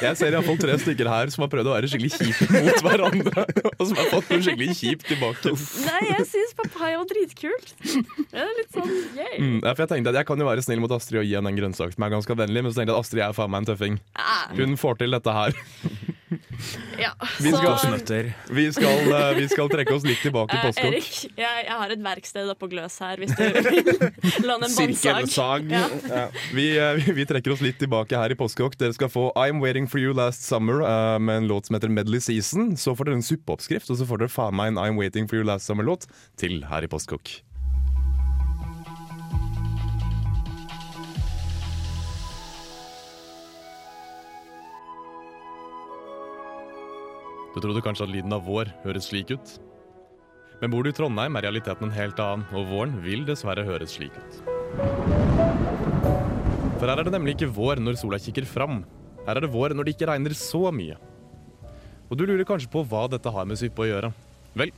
Jeg 0.00 0.16
ser 0.20 0.34
iallfall 0.36 0.58
tre 0.60 0.76
stykker 0.80 1.08
her 1.10 1.32
som 1.34 1.44
har 1.44 1.50
prøvd 1.52 1.70
å 1.70 1.74
være 1.74 1.90
skikkelig 1.90 2.12
kjipe 2.14 2.62
mot 2.66 2.84
hverandre. 2.86 3.44
Og 3.76 3.82
som 3.90 3.98
har 3.98 4.08
fått 4.12 4.30
noe 4.32 4.44
skikkelig 4.46 4.76
kjipt 4.78 5.08
tilbake. 5.10 5.54
Nei, 5.86 6.00
jeg 6.12 6.26
syns 6.30 6.54
papaya 6.60 7.00
var 7.00 7.08
dritkult. 7.10 7.74
Det 7.82 8.44
er 8.44 8.52
litt 8.60 8.76
sånn 8.76 8.94
yay. 9.18 9.34
Mm, 9.40 9.58
ja, 9.64 9.74
jeg 9.74 9.90
tenkte 9.90 10.12
at 10.14 10.20
jeg 10.22 10.28
kan 10.30 10.40
jo 10.44 10.48
være 10.50 10.64
snill 10.64 10.82
mot 10.84 10.94
Astrid 10.96 11.22
og 11.24 11.28
gi 11.28 11.36
henne 11.38 11.52
en 11.52 11.58
grønnsak 11.60 11.96
som 11.96 12.06
er 12.06 12.14
ganske 12.14 12.38
vennlig, 12.44 12.62
men 12.64 12.72
så 12.72 12.80
tenkte 12.80 12.94
jeg 12.94 12.98
at 13.00 13.04
Astrid 13.06 13.24
er 13.26 13.36
faen 13.36 13.52
meg 13.54 13.64
en 13.64 13.70
tøffing. 13.72 14.00
Ah, 14.20 14.46
Hun 14.56 14.78
får 14.80 15.00
til 15.02 15.16
dette 15.18 15.36
her. 15.40 15.56
Ja. 16.98 17.10
Vi 17.40 17.50
skal- 17.52 18.00
Vi 18.50 18.64
skal, 18.72 19.12
eh, 19.12 19.34
vi 19.38 19.48
skal 19.48 19.68
trekke 19.72 19.94
oss 19.94 20.04
litt 20.06 20.20
tilbake 20.22 20.54
i 20.54 20.58
Eh, 20.58 20.66
postkort. 20.66 20.92
Erik, 20.94 21.10
jeg, 21.36 21.64
jeg 21.66 21.76
har 21.82 21.90
et 21.90 22.02
verksted 22.04 22.50
oppå 22.54 22.68
Gløs 22.70 22.98
her, 23.02 23.16
hvis 23.16 23.34
du 23.36 23.42
vil 23.42 24.46
låne 24.48 24.68
en 24.68 24.74
båndsag. 24.76 25.70
Ja. 25.70 25.84
Ja. 26.08 26.26
Vi, 26.54 26.66
eh, 26.78 26.94
vi, 27.00 27.12
vi 27.20 27.24
trekker 27.26 27.52
oss 27.56 27.60
litt 27.64 27.78
tilbake 27.82 28.16
her 28.16 28.30
i 28.30 28.38
postkort. 28.38 28.76
Dere 28.78 28.92
skal 28.96 29.08
få 29.12 29.32
I'm 29.34 29.60
Waiting 29.60 29.88
For 29.90 29.98
You 29.98 30.12
Last 30.14 30.44
Summer 30.46 30.82
eh, 30.86 31.18
med 31.18 31.42
en 31.44 31.48
låt 31.50 31.66
som 31.66 31.74
heter 31.78 31.88
Medley 31.92 32.20
Season. 32.20 32.76
Så 32.76 32.94
får 32.96 33.10
dere 33.10 33.20
en 33.20 33.26
suppeoppskrift, 33.26 33.90
og 33.90 33.98
så 34.00 34.06
får 34.06 34.24
dere 34.24 34.28
faen 34.32 34.54
meg 34.54 34.72
en 34.74 34.78
I'm 34.82 34.96
Waiting 35.00 35.28
For 35.28 35.36
You 35.40 35.44
Last 35.44 35.66
Summer-låt 35.70 36.06
til 36.40 36.62
her 36.70 36.86
i 36.86 36.90
Postkokk. 36.90 37.40
Du 47.60 47.66
trodde 47.66 47.82
kanskje 47.84 48.06
at 48.06 48.12
lyden 48.14 48.32
av 48.32 48.46
vår 48.48 48.70
høres 48.86 49.10
slik 49.10 49.34
ut? 49.36 49.50
Men 50.62 50.70
bor 50.72 50.80
du 50.80 50.88
i 50.88 50.94
Trondheim, 50.96 51.34
er 51.36 51.44
realiteten 51.44 51.90
en 51.90 51.92
helt 51.92 52.16
annen, 52.24 52.46
og 52.56 52.70
våren 52.70 52.94
vil 53.04 53.26
dessverre 53.28 53.66
høres 53.66 53.98
slik 53.98 54.16
ut. 54.16 54.38
For 56.80 56.88
her 56.88 56.94
er 56.94 57.04
det 57.04 57.12
nemlig 57.12 57.34
ikke 57.36 57.50
vår 57.52 57.82
når 57.84 57.98
sola 58.00 58.16
kikker 58.16 58.48
fram. 58.48 58.80
Her 59.26 59.36
er 59.36 59.44
det 59.44 59.52
vår 59.52 59.76
når 59.76 59.90
det 59.90 59.94
ikke 59.98 60.08
regner 60.08 60.38
så 60.40 60.72
mye. 60.72 60.96
Og 62.08 62.16
du 62.16 62.24
lurer 62.24 62.48
kanskje 62.48 62.72
på 62.72 62.86
hva 62.88 63.04
dette 63.12 63.34
har 63.36 63.44
med 63.44 63.60
suppe 63.60 63.84
å 63.84 63.90
gjøre. 63.90 64.12
Vel, 64.56 64.72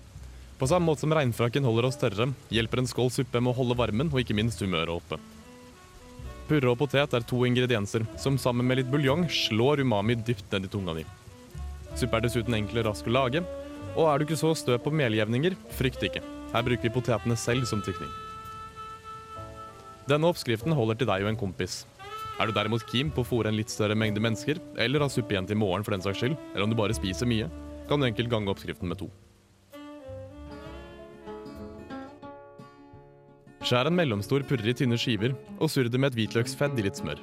på 0.58 0.72
samme 0.74 0.90
måte 0.90 1.06
som 1.06 1.14
regnfrakken 1.14 1.70
holder 1.70 1.86
oss 1.86 2.02
tørre, 2.02 2.32
hjelper 2.50 2.82
en 2.82 2.90
skål 2.90 3.14
suppe 3.14 3.38
med 3.38 3.54
å 3.54 3.58
holde 3.62 3.78
varmen 3.78 4.10
og 4.10 4.24
ikke 4.24 4.34
minst 4.42 4.58
humøret 4.58 4.98
oppe. 4.98 5.22
Purre 6.50 6.74
og 6.74 6.82
potet 6.82 7.14
er 7.14 7.30
to 7.30 7.46
ingredienser 7.46 8.10
som 8.18 8.42
sammen 8.42 8.66
med 8.66 8.82
litt 8.82 8.90
buljong 8.90 9.28
slår 9.30 9.86
umami 9.86 10.18
dypt 10.18 10.50
ned 10.50 10.66
i 10.66 10.74
tunga 10.74 10.98
di. 10.98 11.10
Suppe 11.98 12.18
er 12.18 12.24
dessuten 12.24 12.56
enkel 12.56 12.80
og 12.80 12.88
rask 12.90 13.08
å 13.08 13.14
lage, 13.14 13.42
og 13.92 14.06
er 14.08 14.18
du 14.18 14.26
ikke 14.26 14.40
så 14.40 14.52
stø 14.56 14.78
på 14.80 14.92
meljevninger, 14.94 15.56
frykt 15.76 16.04
ikke. 16.06 16.22
Her 16.52 16.64
bruker 16.66 16.88
vi 16.88 16.94
potetene 16.94 17.36
selv 17.36 17.68
som 17.68 17.82
tykning. 17.84 18.10
Denne 20.08 20.28
oppskriften 20.28 20.74
holder 20.74 20.98
til 20.98 21.08
deg 21.08 21.24
og 21.24 21.32
en 21.32 21.40
kompis. 21.40 21.82
Er 22.40 22.48
du 22.48 22.54
derimot 22.56 22.86
keen 22.88 23.12
på 23.12 23.22
å 23.22 23.28
fòre 23.28 23.52
en 23.52 23.58
litt 23.58 23.70
større 23.70 23.96
mengde 23.98 24.22
mennesker, 24.24 24.58
eller 24.80 25.04
ha 25.04 25.10
suppe 25.12 25.36
igjen 25.36 25.46
til 25.48 25.60
morgen 25.60 25.84
for 25.84 25.94
den 25.94 26.04
saks 26.04 26.22
skyld, 26.22 26.38
eller 26.54 26.64
om 26.64 26.72
du 26.72 26.78
bare 26.78 26.96
spiser 26.96 27.28
mye, 27.28 27.50
kan 27.88 28.00
du 28.00 28.08
enkelt 28.08 28.32
gange 28.32 28.50
oppskriften 28.50 28.88
med 28.88 28.98
to. 29.02 29.10
Skjær 33.62 33.86
en 33.86 33.94
mellomstor 33.94 34.42
purre 34.48 34.72
i 34.72 34.74
tynne 34.74 34.98
skiver 34.98 35.36
og 35.60 35.70
surr 35.70 35.86
det 35.92 36.00
med 36.00 36.10
et 36.10 36.18
hvitløksfedd 36.18 36.80
i 36.80 36.86
litt 36.88 36.98
smør. 36.98 37.20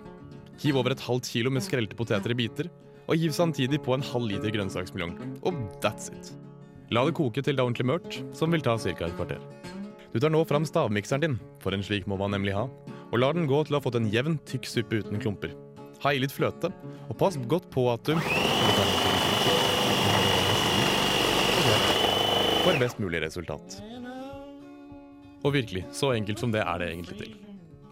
Hiv 0.62 0.78
over 0.80 0.96
et 0.96 1.04
halvt 1.04 1.28
kilo 1.34 1.52
med 1.52 1.66
skrelte 1.66 1.98
poteter 2.00 2.32
i 2.32 2.38
biter, 2.40 2.70
og 3.10 3.18
hiv 3.18 3.34
samtidig 3.34 3.82
på 3.82 3.96
en 3.96 4.06
halv 4.06 4.30
liter 4.30 4.54
grønnsaksbuljong. 4.54 5.16
Og 5.42 5.58
that's 5.82 6.12
it. 6.14 6.32
La 6.94 7.04
det 7.06 7.16
koke 7.18 7.42
til 7.42 7.58
det 7.58 7.62
er 7.62 7.66
ordentlig 7.66 7.88
mørkt, 7.90 8.20
som 8.38 8.54
vil 8.54 8.62
ta 8.66 8.78
ca. 8.78 8.94
et 8.94 9.18
kvarter. 9.18 9.42
Du 10.14 10.20
tar 10.22 10.30
nå 10.34 10.44
fram 10.46 10.66
stavmikseren 10.66 11.22
din, 11.22 11.40
for 11.62 11.74
en 11.74 11.86
slik 11.86 12.08
må 12.10 12.18
man 12.18 12.34
nemlig 12.34 12.56
ha, 12.58 12.68
og 13.10 13.20
lar 13.20 13.34
den 13.34 13.50
gå 13.50 13.64
til 13.66 13.76
å 13.76 13.80
ha 13.80 13.86
fått 13.86 13.98
en 13.98 14.10
jevn, 14.10 14.40
tykk 14.46 14.66
suppe 14.70 15.02
uten 15.02 15.22
klumper. 15.22 15.54
Ha 16.04 16.14
i 16.14 16.22
litt 16.22 16.34
fløte, 16.34 16.72
og 17.10 17.18
pass 17.18 17.38
godt 17.50 17.70
på 17.74 17.90
at 17.92 18.06
du 18.06 18.16
får 22.64 22.82
best 22.82 23.02
mulig 23.02 23.22
resultat. 23.26 23.82
Og 25.46 25.54
virkelig, 25.56 25.86
så 25.96 26.14
enkelt 26.14 26.42
som 26.42 26.54
det 26.54 26.62
er 26.66 26.82
det 26.82 26.92
egentlig 26.94 27.22
til. 27.22 27.34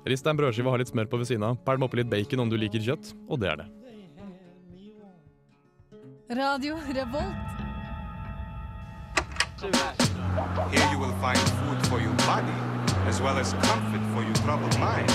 Rist 0.07 0.25
deg 0.25 0.33
en 0.33 0.39
brødskive 0.41 0.69
og 0.69 0.77
ha 0.77 0.81
litt 0.81 0.91
smør 0.91 1.09
på 1.12 1.19
ved 1.21 1.29
siden 1.29 1.45
av. 1.47 1.57
Pælm 1.67 1.86
oppi 1.88 2.01
litt 2.01 2.12
bacon 2.12 2.45
om 2.45 2.51
du 2.51 2.57
liker 2.59 2.83
kjøtt, 2.83 3.13
og 3.27 3.41
det 3.41 3.53
er 3.53 3.62
det. 3.63 3.67
Radio 6.29 6.75
Revolt. 6.75 7.24
Here 10.72 10.89
you 10.91 11.00
will 11.00 11.15
find 11.22 11.38
food 11.38 11.88
for 11.88 12.01
your 12.01 12.13
body, 12.27 12.51
as 13.05 13.22
well 13.22 13.38
as 13.38 13.53
comfort 13.53 14.01
for 14.13 14.24
your 14.24 14.34
troubled 14.36 14.77
mind. 14.77 15.10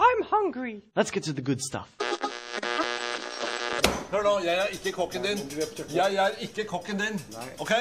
I'm 0.00 0.22
hungry 0.22 0.82
Let's 0.96 1.10
get 1.10 1.24
to 1.24 1.34
the 1.34 1.42
good 1.42 1.60
stuff. 1.60 1.88
Hør 4.10 4.22
nå, 4.22 4.38
jeg 4.44 4.58
er 4.58 4.66
ikke 4.66 4.92
kokken 4.92 5.22
din. 5.22 5.38
Jeg 5.94 6.14
er 6.14 6.28
ikke 6.40 6.64
kokken 6.64 7.00
din. 7.00 7.20
OK? 7.58 7.72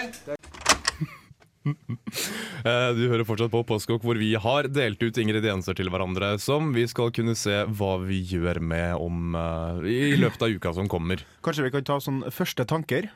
Eh, 2.68 2.90
Du 2.98 3.04
hører 3.12 3.24
fortsatt 3.28 3.52
på 3.54 3.62
Postkokk, 3.70 4.04
hvor 4.04 4.18
vi 4.20 4.34
har 4.42 4.68
delt 4.74 5.02
ut 5.04 5.20
ingredienser 5.22 5.78
til 5.78 5.88
hverandre 5.94 6.34
som 6.42 6.74
vi 6.76 6.84
skal 6.90 7.14
kunne 7.16 7.36
se 7.38 7.62
hva 7.80 7.94
vi 8.04 8.20
gjør 8.34 8.60
med 8.60 8.98
om 9.00 9.38
eh, 9.38 9.88
i 9.88 10.18
løpet 10.20 10.44
av 10.48 10.56
uka 10.58 10.74
som 10.76 10.90
kommer. 10.92 11.24
Kanskje 11.46 11.68
vi 11.68 11.74
kan 11.78 11.86
ta 11.88 12.00
sånn 12.04 12.24
første 12.34 12.66
tanker? 12.68 13.08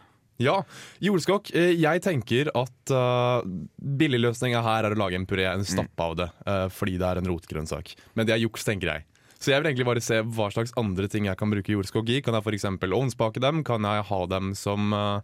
Ja, 0.41 0.61
jordskokk. 1.03 1.51
eh, 1.53 1.73
Jeg 1.77 2.01
tenker 2.01 2.47
at 2.57 2.93
uh, 2.95 3.43
billigløsninga 3.77 4.61
her 4.65 4.87
er 4.87 4.95
å 4.95 4.97
lage 4.97 5.19
en 5.19 5.27
puré, 5.29 5.45
en 5.51 5.65
stapp 5.67 5.99
av 6.01 6.15
det, 6.17 6.29
uh, 6.47 6.65
fordi 6.73 6.95
det 6.97 7.05
er 7.11 7.19
en 7.21 7.29
rotgrønnsak. 7.29 7.91
Men 8.17 8.25
det 8.25 8.33
er 8.33 8.41
juks, 8.41 8.63
tenker 8.65 8.89
jeg. 8.89 9.05
Så 9.41 9.51
jeg 9.51 9.61
vil 9.61 9.69
egentlig 9.71 9.85
bare 9.89 10.01
se 10.05 10.17
hva 10.21 10.47
slags 10.53 10.73
andre 10.77 11.05
ting 11.09 11.25
jeg 11.29 11.37
kan 11.37 11.49
bruke 11.53 11.73
jordskokk 11.75 12.09
i. 12.13 12.21
Kan 12.25 12.33
jeg 12.37 12.45
f.eks. 12.47 12.65
ovnsbake 12.89 13.41
dem? 13.41 13.61
Kan 13.67 13.85
jeg 13.85 14.07
ha 14.09 14.19
dem 14.33 14.53
som 14.57 14.93
uh, 14.97 15.21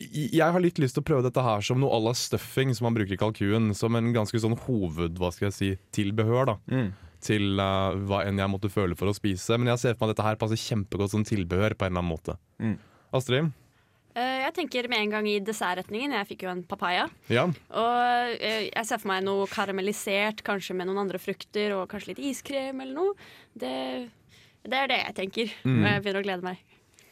jeg 0.00 0.54
har 0.54 0.62
litt 0.62 0.80
lyst 0.82 0.96
til 0.96 1.04
å 1.04 1.06
prøve 1.06 1.26
dette 1.26 1.42
her 1.44 1.62
som 1.64 1.80
noe 1.80 1.92
à 1.94 2.00
la 2.02 2.12
stuffing 2.16 2.72
som 2.74 2.88
man 2.88 2.96
bruker 2.96 3.14
i 3.14 3.20
kalkuen. 3.20 3.70
Som 3.76 3.98
en 3.98 4.12
ganske 4.14 4.40
sånn 4.42 4.58
hoved, 4.64 5.18
hva 5.20 5.32
skal 5.34 5.50
jeg 5.50 5.56
si, 5.56 5.70
tilbehør 5.94 6.52
da. 6.52 6.58
Til 7.22 7.60
uh, 7.60 7.94
hva 8.08 8.24
enn 8.26 8.40
jeg 8.42 8.50
måtte 8.50 8.72
føle 8.72 8.98
for 8.98 9.12
å 9.12 9.14
spise. 9.14 9.58
Men 9.58 9.70
jeg 9.74 9.82
ser 9.82 9.94
for 9.94 10.06
meg 10.06 10.12
at 10.12 10.16
dette 10.16 10.28
her 10.30 10.40
passer 10.40 10.58
kjempegodt 10.58 11.14
som 11.14 11.26
tilbehør 11.26 11.76
på 11.78 11.86
en 11.86 11.92
eller 11.92 12.02
annen 12.02 12.14
måte. 12.16 12.38
Astrid? 13.14 13.52
Eh, 14.12 14.38
jeg 14.42 14.52
tenker 14.58 14.88
med 14.92 15.06
en 15.06 15.12
gang 15.14 15.28
i 15.28 15.38
dessertretningen. 15.44 16.12
Jeg 16.18 16.28
fikk 16.28 16.44
jo 16.44 16.50
en 16.52 16.64
papaya. 16.68 17.06
Ja. 17.32 17.46
Og 17.48 18.34
eh, 18.36 18.66
jeg 18.68 18.88
ser 18.88 19.00
for 19.00 19.12
meg 19.12 19.22
noe 19.24 19.46
karamellisert, 19.48 20.42
kanskje 20.44 20.76
med 20.76 20.90
noen 20.90 21.04
andre 21.06 21.20
frukter 21.22 21.72
og 21.78 21.86
kanskje 21.92 22.12
litt 22.12 22.24
iskrem 22.32 22.82
eller 22.84 22.98
noe. 22.98 23.30
Det, 23.56 23.72
det 24.66 24.82
er 24.82 24.92
det 24.92 25.00
jeg 25.00 25.16
tenker. 25.22 25.56
Mm. 25.64 25.80
Jeg 25.86 26.04
begynner 26.04 26.20
å 26.20 26.26
glede 26.28 26.48
meg. 26.50 26.60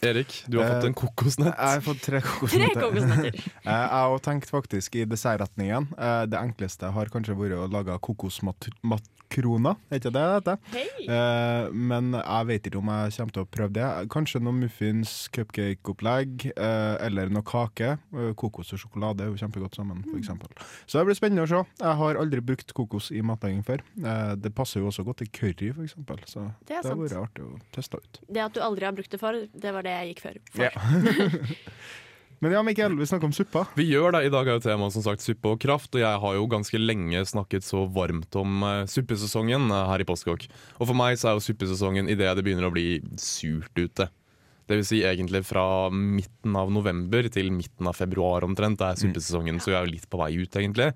Erik, 0.02 0.44
du 0.48 0.58
har 0.58 0.68
fått 0.74 0.84
Eh, 0.84 0.88
en 0.90 0.94
kokosnøtt. 0.94 1.54
Jeg 1.56 1.74
har 1.74 1.80
fått 1.84 2.02
tre 2.06 2.20
Tre 2.24 2.68
kokosnøtter. 2.74 3.40
Eh, 3.60 3.70
Jeg 3.70 3.88
har 3.90 4.18
tenkt 4.24 4.50
faktisk 4.50 4.96
i 4.96 5.04
dessertretningen. 5.04 5.90
Eh, 5.98 6.26
Det 6.26 6.38
enkleste 6.40 6.90
har 6.92 7.06
kanskje 7.12 7.36
vært 7.36 7.58
å 7.58 7.68
lage 7.70 7.98
kokosmakroner, 8.00 9.76
er 9.92 10.00
ikke 10.00 10.10
det 10.10 10.22
det 10.24 10.32
heter? 10.34 10.58
Eh, 11.06 11.68
Men 11.72 12.12
jeg 12.16 12.46
vet 12.48 12.66
ikke 12.70 12.80
om 12.80 12.88
jeg 12.90 13.12
kommer 13.16 13.32
til 13.36 13.44
å 13.44 13.50
prøve 13.56 13.72
det. 13.76 13.88
Kanskje 14.10 14.40
noen 14.42 14.58
muffins, 14.64 15.12
cupcake-opplegg, 15.36 16.48
eh, 16.56 16.96
eller 17.06 17.28
noe 17.30 17.42
kake. 17.46 17.92
Eh, 18.16 18.32
Kokos 18.40 18.72
og 18.74 18.80
sjokolade 18.82 19.20
er 19.26 19.30
jo 19.30 19.38
kjempegodt 19.38 19.76
sammen, 19.78 20.02
Mm. 20.02 20.18
f.eks. 20.24 20.30
Så 20.86 20.98
det 20.98 21.06
blir 21.06 21.18
spennende 21.20 21.44
å 21.44 21.48
se. 21.48 21.60
Jeg 21.84 21.96
har 22.00 22.14
aldri 22.16 22.40
brukt 22.40 22.72
kokos 22.74 23.10
i 23.12 23.20
matlaging 23.22 23.62
før. 23.64 23.80
Eh, 24.04 24.34
Det 24.36 24.54
passer 24.54 24.80
jo 24.80 24.88
også 24.88 25.04
godt 25.04 25.22
i 25.22 25.26
curry, 25.26 25.70
f.eks. 25.76 25.94
Så 26.26 26.50
Det 26.66 26.80
det 26.82 26.84
har 26.90 26.96
vært 26.96 27.20
artig 27.22 27.44
å 27.44 27.60
teste 27.72 27.94
ut. 28.00 28.20
Det 28.32 28.40
at 28.40 28.52
du 28.54 28.60
aldri 28.60 28.84
har 28.84 28.92
brukt 28.92 29.10
det 29.10 29.20
for, 29.20 29.32
det 29.32 29.72
var 29.72 29.82
det 29.82 29.89
jeg 29.92 30.12
gikk 30.14 30.22
før. 30.26 30.40
For. 30.54 30.66
Ja. 30.66 30.70
Men 32.40 32.54
ja, 32.54 32.62
Mikael, 32.64 32.94
vi 32.96 33.04
snakker 33.04 33.28
om 33.28 33.34
suppa. 33.36 33.66
Vi 33.76 33.84
gjør 33.90 34.14
det. 34.16 34.22
I 34.24 34.30
dag 34.32 34.48
er 34.48 34.54
jo 34.56 34.62
temaet 34.64 34.94
som 34.94 35.02
sagt 35.04 35.20
suppe 35.20 35.50
og 35.52 35.58
kraft, 35.60 35.92
og 35.92 36.00
jeg 36.00 36.20
har 36.22 36.36
jo 36.38 36.46
ganske 36.48 36.78
lenge 36.80 37.20
snakket 37.28 37.66
så 37.66 37.82
varmt 37.92 38.32
om 38.40 38.62
uh, 38.64 38.86
suppesesongen 38.88 39.66
uh, 39.68 39.82
her 39.90 40.00
i 40.00 40.06
Postkokk. 40.08 40.46
Og 40.78 40.88
for 40.88 40.96
meg 40.96 41.18
så 41.20 41.28
er 41.28 41.36
jo 41.36 41.44
suppesesongen 41.44 42.08
idet 42.08 42.30
det 42.38 42.44
begynner 42.46 42.70
å 42.70 42.72
bli 42.72 43.02
surt 43.20 43.76
ute. 43.76 44.08
Det 44.70 44.78
vil 44.78 44.86
si 44.88 45.02
egentlig 45.04 45.42
fra 45.44 45.66
midten 45.92 46.56
av 46.56 46.72
november 46.72 47.28
til 47.34 47.50
midten 47.52 47.90
av 47.90 47.98
februar 47.98 48.46
omtrent. 48.48 48.80
Det 48.80 48.88
er 48.88 49.02
suppesesongen, 49.02 49.60
så 49.60 49.74
jeg 49.74 49.80
er 49.82 49.90
jo 49.90 49.94
litt 49.98 50.08
på 50.08 50.22
vei 50.22 50.30
ut, 50.40 50.56
egentlig. 50.62 50.88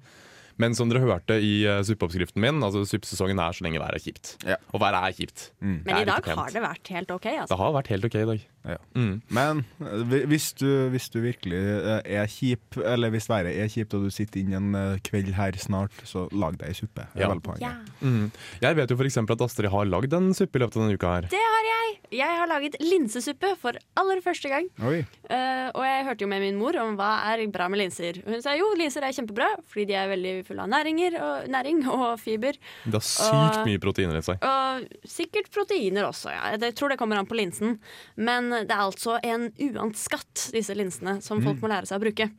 Men 0.63 0.73
som 0.79 0.89
dere 0.89 1.05
hørte 1.05 1.37
i 1.45 1.59
uh, 1.69 1.83
suppeoppskriften 1.85 2.41
min, 2.41 2.65
altså 2.65 2.87
suppesesongen 2.89 3.45
er 3.45 3.53
så 3.53 3.69
lenge 3.69 3.85
været 3.85 4.01
er 4.01 4.07
kjipt. 4.07 4.33
Ja. 4.49 4.57
Og 4.73 4.81
været 4.81 5.11
er 5.11 5.21
kjipt. 5.21 5.49
Men 5.61 5.93
er 5.93 6.07
i 6.07 6.09
dag 6.09 6.33
har 6.41 6.57
det 6.57 6.65
vært 6.65 6.95
helt 6.97 7.15
OK. 7.19 7.29
Det 7.29 7.37
Altså. 7.45 7.61
har 7.61 7.77
vært 7.83 7.93
helt 7.93 8.09
OK 8.09 8.21
i 8.23 8.29
dag. 8.33 8.51
Ja. 8.65 8.79
Mm. 8.97 9.19
Men 9.37 9.61
eh, 9.85 10.25
hvis 10.31 10.51
du, 10.57 10.67
hvis 10.93 11.11
du 11.13 11.19
virkelig 11.25 11.59
eh, 11.61 12.01
er 12.21 12.29
kjip, 12.33 12.79
eller 12.81 13.13
hvis 13.13 13.29
været 13.29 13.53
er 13.61 13.69
kjipt 13.69 13.93
og 13.99 14.07
du 14.07 14.11
sitter 14.15 14.41
inn 14.41 14.55
en 14.57 14.71
eh, 14.79 14.97
kveld 15.05 15.33
her 15.37 15.57
snart, 15.61 15.93
så 16.09 16.27
lag 16.33 16.57
deg 16.61 16.71
ei 16.73 16.79
suppe. 16.79 17.05
Ja. 17.19 17.29
Ja. 17.61 17.75
Mm. 18.01 18.31
Jeg 18.65 18.79
vet 18.81 18.91
jo 18.95 18.97
f.eks. 18.97 19.21
at 19.21 19.45
Astrid 19.49 19.71
har 19.75 19.89
lagd 19.91 20.17
en 20.17 20.33
suppe 20.37 20.57
i 20.57 20.65
løpet 20.65 20.79
av 20.81 20.87
denne 20.87 20.97
uka 20.99 21.13
her. 21.19 21.29
Det 21.33 21.43
har 21.45 21.69
jeg! 21.71 21.73
Jeg 22.15 22.31
har 22.39 22.47
laget 22.47 22.77
linsesuppe 22.79 23.49
for 23.59 23.75
aller 23.99 24.21
første 24.23 24.47
gang. 24.53 24.69
Oi. 24.87 25.01
Eh, 25.33 25.69
og 25.75 25.83
jeg 25.83 26.05
hørte 26.07 26.23
jo 26.25 26.29
med 26.31 26.45
min 26.45 26.59
mor 26.61 26.77
om 26.79 26.93
hva 26.99 27.09
er 27.33 27.43
bra 27.51 27.67
med 27.73 27.81
linser. 27.81 28.21
Hun 28.29 28.39
sa 28.45 28.53
jo, 28.55 28.69
linser 28.79 29.03
er 29.05 29.15
kjempebra 29.17 29.49
fordi 29.67 29.89
de 29.91 29.97
er 29.99 30.11
veldig 30.13 30.35
fulle 30.47 30.63
av 30.63 30.71
næringer 30.71 31.17
og, 31.19 31.49
næring 31.51 31.83
og 31.97 32.07
fiber. 32.23 32.57
Det 32.87 32.95
har 33.01 33.05
sykt 33.09 33.59
Og- 33.61 33.67
mye 33.69 33.83
proteiner 33.83 34.21
i 34.21 34.25
seg. 34.29 34.47
Og 34.47 35.09
sikkert 35.11 35.51
proteiner 35.55 36.07
også, 36.07 36.31
ja. 36.33 36.53
Jeg 36.55 36.77
tror 36.79 36.95
det 36.95 37.01
kommer 37.01 37.19
an 37.19 37.27
på 37.31 37.37
linsen. 37.41 37.79
Men 38.15 38.54
det 38.63 38.75
er 38.75 38.85
altså 38.85 39.19
en 39.27 39.49
uant 39.67 39.99
skatt, 39.99 40.49
disse 40.55 40.77
linsene, 40.77 41.19
som 41.25 41.43
folk 41.45 41.61
må 41.63 41.73
lære 41.73 41.91
seg 41.91 41.99
å 41.99 42.05
bruke. 42.05 42.31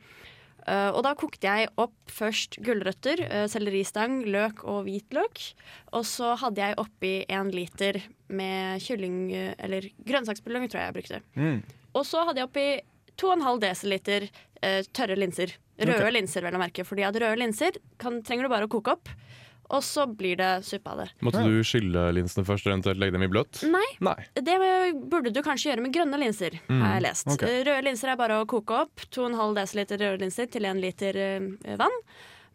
Uh, 0.66 0.90
og 0.96 1.04
da 1.06 1.12
kokte 1.14 1.46
jeg 1.46 1.68
opp 1.78 1.94
først 2.10 2.58
gulrøtter, 2.66 3.20
uh, 3.28 3.44
selleristang, 3.50 4.24
løk 4.26 4.64
og 4.66 4.88
hvitløk. 4.88 5.42
Og 5.94 6.02
så 6.08 6.32
hadde 6.40 6.64
jeg 6.64 6.78
oppi 6.82 7.14
en 7.30 7.52
liter 7.54 8.00
med 8.26 8.82
kylling... 8.82 9.20
eller 9.62 9.86
grønnsaksbuljong, 10.08 10.66
tror 10.66 10.82
jeg 10.82 10.90
jeg 10.90 10.96
brukte. 10.96 11.22
Mm. 11.38 11.60
Og 11.96 12.04
så 12.08 12.24
hadde 12.26 12.42
jeg 12.42 12.50
oppi 12.50 12.66
2,5 13.16 13.62
dl 13.62 14.28
eh, 14.62 14.82
tørre 14.92 15.16
linser. 15.16 15.54
Røde 15.76 16.00
okay. 16.00 16.14
linser, 16.14 16.44
vel 16.44 16.56
å 16.56 16.60
merke. 16.60 16.84
Fordi 16.88 17.04
at 17.06 17.16
røde 17.20 17.38
linser 17.40 17.78
kan, 18.00 18.20
trenger 18.24 18.46
du 18.46 18.52
bare 18.52 18.68
å 18.68 18.72
koke 18.72 18.96
opp, 18.96 19.12
og 19.68 19.82
så 19.84 20.06
blir 20.06 20.38
det 20.40 20.50
suppe 20.66 20.92
av 20.92 21.02
det. 21.02 21.08
Måtte 21.26 21.42
du 21.46 21.58
skylle 21.66 22.06
linsene 22.16 22.46
først 22.46 22.68
og 22.68 22.74
eventuelt 22.74 23.00
legge 23.02 23.16
dem 23.16 23.26
i 23.26 23.30
bløtt? 23.32 23.62
Nei, 23.70 23.86
Nei. 24.04 24.16
det 24.38 24.56
burde 25.10 25.32
du 25.34 25.42
kanskje 25.46 25.72
gjøre 25.72 25.86
med 25.86 25.94
grønne 25.96 26.20
linser, 26.22 26.60
har 26.70 26.96
jeg 26.96 27.06
lest. 27.08 27.28
ok. 27.34 27.44
Eh, 27.48 27.60
Røde 27.66 27.84
linser 27.88 28.12
er 28.12 28.20
bare 28.20 28.40
å 28.42 28.48
koke 28.48 28.82
opp 28.86 29.06
2,5 29.10 29.56
dl 29.56 30.00
røde 30.06 30.24
linser 30.24 30.50
til 30.52 30.68
1 30.68 30.82
liter 30.82 31.20
eh, 31.20 31.76
vann. 31.80 32.02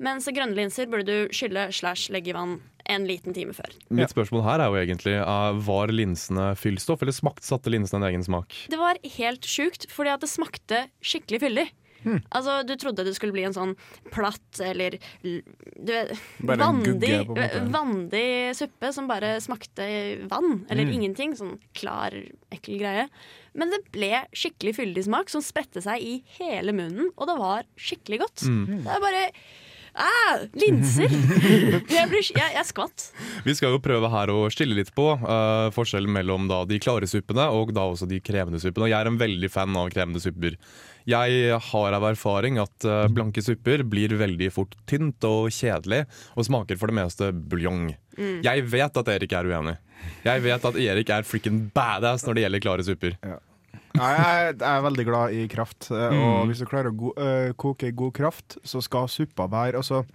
Mens 0.01 0.25
grønne 0.33 0.57
linser 0.57 0.89
burde 0.89 1.05
du 1.05 1.33
skylle 1.35 1.67
slash 1.75 2.09
legge 2.13 2.31
i 2.31 2.35
vann 2.35 2.57
en 2.89 3.05
liten 3.05 3.35
time 3.35 3.53
før. 3.53 3.73
Mitt 3.93 4.09
spørsmål 4.09 4.43
her 4.47 4.63
er 4.63 4.71
jo 4.71 4.79
egentlig 4.81 5.13
uh, 5.21 5.51
Var 5.61 5.93
linsene 5.93 6.51
fyllstoff, 6.57 7.03
eller 7.05 7.15
smakte 7.15 7.45
satte 7.45 7.69
linsene 7.73 8.01
en 8.01 8.09
egen 8.09 8.25
smak? 8.25 8.55
Det 8.71 8.79
var 8.81 8.97
helt 9.19 9.45
sjukt, 9.47 9.85
fordi 9.93 10.13
at 10.15 10.23
det 10.25 10.31
smakte 10.31 10.81
skikkelig 11.05 11.41
fyldig. 11.45 11.67
Hmm. 12.03 12.21
Altså, 12.29 12.61
Du 12.67 12.75
trodde 12.79 13.05
det 13.05 13.15
skulle 13.17 13.35
bli 13.35 13.45
en 13.47 13.55
sånn 13.55 13.75
platt 14.13 14.61
eller 14.63 14.97
du 15.21 15.91
vet, 15.91 16.13
vandig, 16.41 17.13
gugge, 17.27 17.47
vandig 17.73 18.25
suppe 18.57 18.91
som 18.95 19.09
bare 19.09 19.35
smakte 19.43 19.87
vann 20.31 20.65
eller 20.69 20.87
mm. 20.87 20.93
ingenting. 20.97 21.35
Sånn 21.37 21.57
klar, 21.77 22.15
ekkel 22.53 22.81
greie. 22.81 23.07
Men 23.57 23.73
det 23.73 23.81
ble 23.91 24.23
skikkelig 24.31 24.77
fyldig 24.77 25.05
smak 25.07 25.31
som 25.31 25.43
spredte 25.43 25.83
seg 25.83 26.03
i 26.03 26.13
hele 26.37 26.75
munnen, 26.75 27.11
og 27.17 27.27
det 27.27 27.37
var 27.39 27.67
skikkelig 27.79 28.21
godt. 28.23 28.45
Mm. 28.47 28.85
Det 28.85 28.93
er 28.95 29.03
bare 29.03 29.25
Ah, 29.93 30.45
linser! 30.55 31.11
jeg, 31.97 32.07
blir, 32.07 32.23
jeg, 32.23 32.53
jeg 32.55 32.67
skvatt. 32.69 33.09
Vi 33.43 33.55
skal 33.57 33.75
jo 33.75 33.81
prøve 33.83 34.07
her 34.13 34.31
å 34.31 34.45
skille 34.53 34.77
litt 34.77 34.93
på 34.95 35.09
uh, 35.19 35.67
forskjellen 35.75 36.11
mellom 36.15 36.47
da, 36.51 36.61
de 36.67 36.79
klare 36.81 37.09
suppene 37.11 37.49
og 37.51 37.73
da 37.75 37.89
også 37.91 38.07
de 38.07 38.21
krevende 38.23 38.61
suppene. 38.63 38.87
Jeg 38.91 38.99
er 39.01 39.11
en 39.11 39.19
veldig 39.19 39.51
fan 39.51 39.75
av 39.75 39.91
krevende 39.91 40.23
supper. 40.23 40.55
Jeg 41.09 41.59
har 41.71 41.97
av 41.97 42.07
erfaring 42.11 42.61
at 42.61 42.87
uh, 42.87 43.03
blanke 43.11 43.43
supper 43.43 43.83
blir 43.83 44.15
veldig 44.19 44.51
fort 44.55 44.77
tynt 44.87 45.27
og 45.27 45.51
kjedelig, 45.51 46.05
og 46.37 46.47
smaker 46.47 46.79
for 46.79 46.91
det 46.91 46.99
meste 47.01 47.31
buljong. 47.33 47.91
Jeg 48.45 48.67
vet 48.71 48.97
at 49.01 49.15
Erik 49.15 49.35
er 49.35 49.47
uenig. 49.47 49.77
Jeg 50.25 50.41
vet 50.43 50.65
at 50.67 50.77
Erik 50.81 51.11
er 51.13 51.27
frikken 51.27 51.65
badass 51.75 52.25
når 52.25 52.37
det 52.37 52.43
gjelder 52.45 52.63
klare 52.63 52.85
supper. 52.85 53.17
Nei, 53.25 53.39
jeg, 53.95 54.55
jeg 54.59 54.67
er 54.71 54.83
veldig 54.85 55.05
glad 55.07 55.33
i 55.35 55.47
kraft, 55.51 55.89
eh, 55.91 56.07
og 56.13 56.45
Mm. 56.45 56.49
hvis 56.51 56.59
du 56.63 56.65
klarer 56.69 56.91
å 56.91 56.97
go 56.97 57.11
uh, 57.17 57.51
koke 57.59 57.91
god 57.91 58.13
kraft, 58.13 58.57
så 58.63 58.81
skal 58.81 59.07
suppa 59.11 59.47
være 59.51 59.77
altså, 59.81 60.05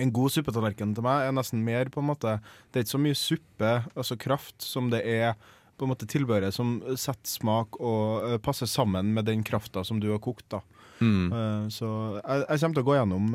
En 0.00 0.08
god 0.10 0.30
suppetallerken 0.32 0.94
til 0.96 1.04
meg 1.04 1.26
er 1.28 1.32
nesten 1.36 1.60
mer 1.62 1.90
på 1.92 2.00
en 2.00 2.06
måte 2.08 2.38
Det 2.72 2.78
er 2.80 2.84
ikke 2.86 2.94
så 2.94 3.00
mye 3.04 3.18
suppe, 3.18 3.72
altså 3.94 4.16
kraft, 4.16 4.62
som 4.64 4.88
det 4.88 5.02
er 5.04 5.34
på 5.76 5.84
en 5.84 5.90
måte 5.92 6.06
tilbehøret 6.08 6.54
som 6.54 6.78
setter 6.96 7.28
smak 7.28 7.76
og 7.80 8.22
uh, 8.24 8.38
passer 8.38 8.66
sammen 8.66 9.12
med 9.12 9.26
den 9.26 9.42
krafta 9.44 9.82
som 9.84 10.00
du 10.00 10.10
har 10.12 10.18
kokt. 10.22 10.46
da. 10.48 10.60
Mm. 11.02 11.32
Eh, 11.34 11.64
så 11.74 11.88
jeg, 12.20 12.44
jeg 12.46 12.62
kommer 12.62 12.76
til 12.76 12.84
å 12.84 12.86
gå 12.86 12.96
gjennom 12.96 13.28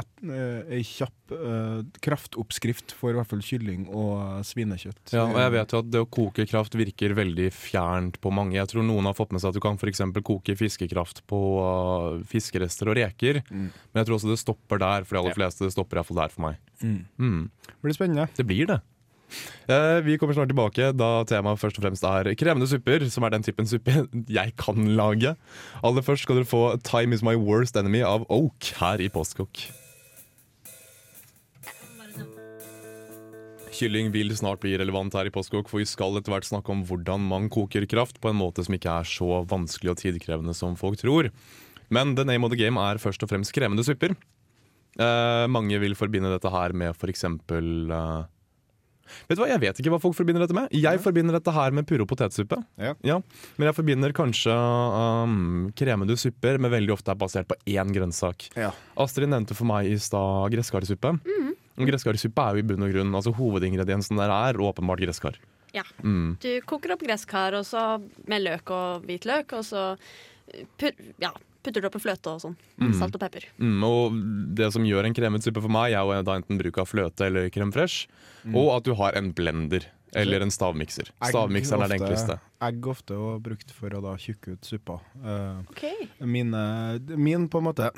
et, 0.00 0.10
eh, 0.28 0.74
ei 0.78 0.82
kjapp 0.86 1.34
eh, 1.34 1.80
kraftoppskrift 2.04 2.94
for 2.96 3.12
i 3.12 3.18
hvert 3.18 3.30
fall 3.30 3.42
kylling 3.44 3.88
og 3.90 4.44
svinekjøtt. 4.46 5.14
Ja, 5.16 5.26
og 5.26 5.38
jeg 5.42 5.54
vet 5.56 5.74
jo 5.74 5.82
at 5.82 5.90
det 5.92 6.02
å 6.04 6.10
koke 6.18 6.46
kraft 6.48 6.78
virker 6.78 7.16
veldig 7.18 7.48
fjernt 7.54 8.20
på 8.22 8.32
mange. 8.34 8.58
Jeg 8.58 8.70
tror 8.72 8.86
noen 8.86 9.10
har 9.10 9.16
fått 9.18 9.34
med 9.34 9.42
seg 9.42 9.52
at 9.52 9.58
du 9.58 9.64
kan 9.64 9.80
f.eks. 9.80 10.04
koke 10.26 10.56
fiskekraft 10.58 11.24
på 11.30 11.40
fiskerester 12.28 12.92
og 12.92 13.00
reker. 13.00 13.42
Mm. 13.48 13.68
Men 13.68 14.02
jeg 14.02 14.10
tror 14.10 14.20
også 14.20 14.32
det 14.32 14.40
stopper 14.42 14.82
der, 14.82 15.08
for 15.08 15.16
de 15.16 15.24
aller 15.24 15.38
fleste. 15.38 15.66
Det 15.66 15.74
stopper 15.74 16.00
iallfall 16.00 16.22
der 16.22 16.34
for 16.34 16.48
meg. 16.48 16.62
Mm. 16.84 17.02
Mm. 17.18 17.74
Blir 17.82 17.98
spennende. 17.98 18.30
Det 18.36 18.46
blir 18.46 18.70
det. 18.70 18.80
Eh, 19.68 19.98
vi 20.06 20.16
kommer 20.18 20.36
snart 20.36 20.48
tilbake 20.52 20.92
da 20.96 21.10
temaet 21.28 21.60
først 21.60 21.78
og 21.80 21.84
fremst 21.84 22.06
er 22.08 22.32
krevende 22.38 22.68
supper, 22.70 23.04
som 23.12 23.26
er 23.26 23.34
den 23.34 23.44
typen 23.44 23.68
suppe 23.68 24.06
jeg 24.38 24.54
kan 24.60 24.94
lage. 24.96 25.34
Aller 25.84 26.06
først 26.06 26.24
skal 26.24 26.40
dere 26.40 26.48
få 26.48 26.62
'Time 26.80 27.14
Is 27.14 27.22
My 27.22 27.36
Worst 27.36 27.76
Enemy' 27.76 28.06
av 28.06 28.24
Oak 28.32 28.72
her 28.80 29.04
i 29.04 29.10
Postkokk. 29.12 29.68
Kylling 33.78 34.10
vil 34.10 34.32
snart 34.34 34.58
bli 34.64 34.74
relevant 34.80 35.14
her 35.14 35.28
i 35.28 35.30
Postkokk, 35.30 35.68
for 35.70 35.78
vi 35.78 35.86
skal 35.86 36.16
etter 36.18 36.32
hvert 36.34 36.48
snakke 36.48 36.72
om 36.74 36.82
hvordan 36.88 37.22
man 37.30 37.46
koker 37.52 37.86
kraft 37.86 38.18
på 38.20 38.32
en 38.32 38.40
måte 38.40 38.64
som 38.66 38.74
ikke 38.74 38.90
er 38.90 39.06
så 39.06 39.44
vanskelig 39.46 39.92
og 39.92 40.00
tidkrevende 40.00 40.54
som 40.56 40.74
folk 40.78 40.98
tror. 40.98 41.30
Men 41.88 42.16
the 42.16 42.24
name 42.26 42.44
of 42.44 42.50
the 42.50 42.58
game 42.58 42.80
er 42.80 42.98
først 42.98 43.22
og 43.22 43.30
fremst 43.30 43.54
krevende 43.54 43.84
supper. 43.86 44.16
Eh, 44.98 45.44
mange 45.46 45.78
vil 45.78 45.94
forbinde 45.94 46.32
dette 46.32 46.50
her 46.50 46.74
med 46.74 46.96
for 46.98 47.12
eksempel 47.12 47.92
eh, 47.94 48.26
Vet 49.28 49.38
du 49.38 49.42
hva, 49.42 49.50
Jeg 49.50 49.62
vet 49.62 49.80
ikke 49.80 49.92
hva 49.94 50.00
folk 50.02 50.16
forbinder 50.18 50.44
dette 50.44 50.56
med. 50.56 50.72
Jeg 50.76 51.02
forbinder 51.04 51.38
dette 51.38 51.54
her 51.54 51.74
med 51.74 51.88
purre 51.88 52.06
og 52.06 52.10
potetsuppe. 52.10 52.60
Ja. 52.80 52.94
Men 53.56 53.70
jeg 53.70 53.76
forbinder 53.76 54.14
kanskje 54.16 54.54
um, 54.54 55.68
kremede 55.78 56.18
supper, 56.20 56.60
men 56.60 56.72
veldig 56.74 56.94
ofte 56.96 57.14
er 57.14 57.20
basert 57.20 57.50
på 57.50 57.58
én 57.68 57.92
grønnsak. 57.94 58.50
Ja. 58.58 58.72
Astrid 59.00 59.30
nevnte 59.32 59.56
for 59.58 59.68
meg 59.70 59.90
i 59.90 59.98
stad 60.02 60.54
gresskarsuppe. 60.54 61.16
Mm. 61.24 61.52
Gresskarsuppe 61.88 62.42
er 62.42 62.56
jo 62.56 62.64
i 62.64 62.66
bunn 62.66 62.86
og 62.86 62.94
grunn 62.94 63.14
altså 63.14 63.32
Hovedingrediensen 63.36 64.18
der 64.18 64.32
er 64.34 64.58
åpenbart 64.62 65.04
gresskar. 65.04 65.38
Ja. 65.76 65.84
Mm. 66.02 66.38
Du 66.42 66.50
koker 66.66 66.94
opp 66.94 67.04
gresskar 67.04 67.54
med 68.26 68.44
løk 68.44 68.72
og 68.74 69.06
hvitløk, 69.06 69.52
og 69.58 69.64
så 69.68 69.84
ja, 71.20 71.30
putter 71.64 71.82
du 71.82 71.90
oppi 71.90 72.02
fløte 72.02 72.32
og 72.32 72.42
sånn. 72.44 72.56
Mm. 72.80 72.94
Salt 72.98 73.18
og 73.18 73.22
pepper. 73.22 73.48
Mm, 73.58 73.78
og 73.88 74.18
det 74.58 74.70
som 74.74 74.86
gjør 74.86 75.08
en 75.08 75.16
kremet 75.16 75.46
suppe 75.46 75.62
for 75.64 75.72
meg, 75.72 75.92
er 75.92 76.02
jo 76.02 76.24
da 76.26 76.38
enten 76.38 76.60
bruk 76.60 76.82
av 76.82 76.90
fløte 76.90 77.28
eller 77.28 77.52
krem 77.54 77.74
fresh, 77.74 78.08
mm. 78.44 78.56
og 78.58 78.74
at 78.78 78.88
du 78.88 78.94
har 78.98 79.18
en 79.18 79.32
blender 79.36 79.88
eller 80.16 80.40
en 80.40 80.50
stavmikser. 80.50 81.10
Egg 81.20 81.32
Stavmikseren 81.32 81.84
er 81.84 81.92
det 81.92 81.98
enkleste. 81.98 82.36
Egg 82.64 82.86
ofte 82.90 83.16
og 83.20 83.42
brukt 83.44 83.72
for 83.74 83.92
å 83.94 84.00
da 84.02 84.14
tjukke 84.20 84.56
ut 84.56 84.68
suppa. 84.68 84.98
Uh, 85.20 85.60
okay. 85.68 86.08
min, 86.24 86.54
eh, 86.56 87.12
min 87.16 87.46
på 87.50 87.60
en 87.60 87.68
måte 87.68 87.90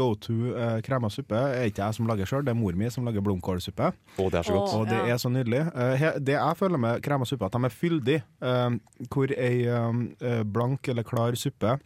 go 0.00 0.10
to 0.20 0.52
uh, 0.52 0.80
krema 0.84 1.10
suppe 1.12 1.38
er 1.38 1.70
ikke 1.70 1.84
jeg 1.84 1.98
som 2.00 2.10
lager 2.10 2.28
sjøl, 2.28 2.44
det 2.46 2.52
er 2.54 2.58
mor 2.58 2.76
mi 2.76 2.90
som 2.92 3.06
lager 3.06 3.24
blomkålsuppe. 3.24 3.92
Å, 3.92 4.26
det 4.26 4.42
er 4.42 4.48
så 4.48 4.56
godt. 4.56 4.74
Og 4.80 4.90
det 4.90 4.98
ja. 4.98 5.14
er 5.14 5.22
så 5.22 5.32
nydelig. 5.32 5.62
Uh, 5.70 6.08
det 6.18 6.36
jeg 6.36 6.60
føler 6.60 6.82
med 6.82 7.04
krema 7.06 7.28
suppe, 7.28 7.48
at 7.48 7.56
de 7.56 7.70
er 7.70 7.78
fyldige. 7.78 8.26
Uh, 8.42 8.76
hvor 9.10 9.32
ei 9.32 9.64
eh, 9.70 10.42
blank 10.44 10.88
eller 10.90 11.06
klar 11.06 11.36
suppe 11.38 11.78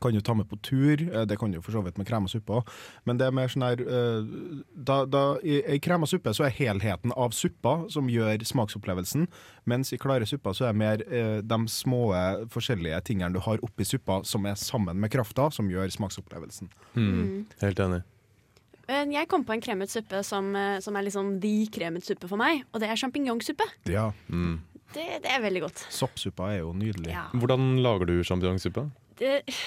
kan 0.00 0.14
du 0.14 0.20
ta 0.24 0.34
med 0.34 0.48
på 0.48 0.56
tur, 0.64 1.02
eh, 1.02 1.24
det 1.28 1.38
kan 1.38 1.50
du 1.52 1.60
for 1.60 1.72
så 1.72 1.82
vidt 1.84 1.98
med 1.98 2.06
krem 2.08 2.24
og 2.24 2.32
suppe 2.32 2.60
òg, 2.60 2.70
men 3.04 3.18
det 3.20 3.26
er 3.26 3.34
mer 3.36 3.50
sånn 3.52 3.66
her 3.66 3.82
eh, 3.82 4.30
da, 4.74 5.02
da, 5.04 5.24
I 5.44 5.60
i 5.76 5.78
krem 5.82 6.06
og 6.06 6.08
suppe 6.08 6.32
så 6.34 6.46
er 6.46 6.54
helheten 6.56 7.12
av 7.16 7.34
suppa 7.36 7.74
som 7.92 8.08
gjør 8.08 8.44
smaksopplevelsen, 8.48 9.28
mens 9.68 9.92
i 9.92 9.98
klare 10.00 10.26
supper 10.28 10.56
så 10.56 10.70
er 10.70 10.78
mer 10.78 11.04
eh, 11.10 11.40
de 11.42 11.60
små 11.68 12.02
forskjellige 12.52 13.02
tingene 13.10 13.34
du 13.34 13.42
har 13.44 13.60
oppi 13.62 13.84
suppa 13.84 14.22
som 14.24 14.46
er 14.46 14.56
sammen 14.60 14.98
med 15.00 15.12
krafta, 15.12 15.50
som 15.50 15.68
gjør 15.70 15.90
smaksopplevelsen. 15.92 16.70
Mm. 16.96 17.46
Helt 17.60 17.80
enig. 17.82 18.02
Jeg 18.92 19.28
kom 19.30 19.44
på 19.46 19.54
en 19.54 19.62
kremet 19.62 19.90
suppe 19.92 20.20
som, 20.26 20.54
eh, 20.56 20.80
som 20.80 20.96
er 20.96 21.06
liksom 21.06 21.40
the 21.40 21.66
kremet 21.72 22.04
suppe 22.04 22.28
for 22.28 22.36
meg, 22.40 22.64
og 22.72 22.82
det 22.82 22.90
er 22.90 22.98
sjampinjongsuppe. 22.98 23.64
Ja, 23.88 24.12
Mm. 24.28 24.60
Det, 24.92 25.22
det 25.24 25.30
er 25.32 25.40
veldig 25.40 25.62
godt. 25.62 25.86
soppsuppa 25.88 26.50
er 26.52 26.58
jo 26.58 26.72
nydelig. 26.76 27.14
Ja. 27.14 27.22
Hvordan 27.32 27.80
lager 27.80 28.04
du 28.04 28.18
sjampinjongsuppe? 28.22 28.90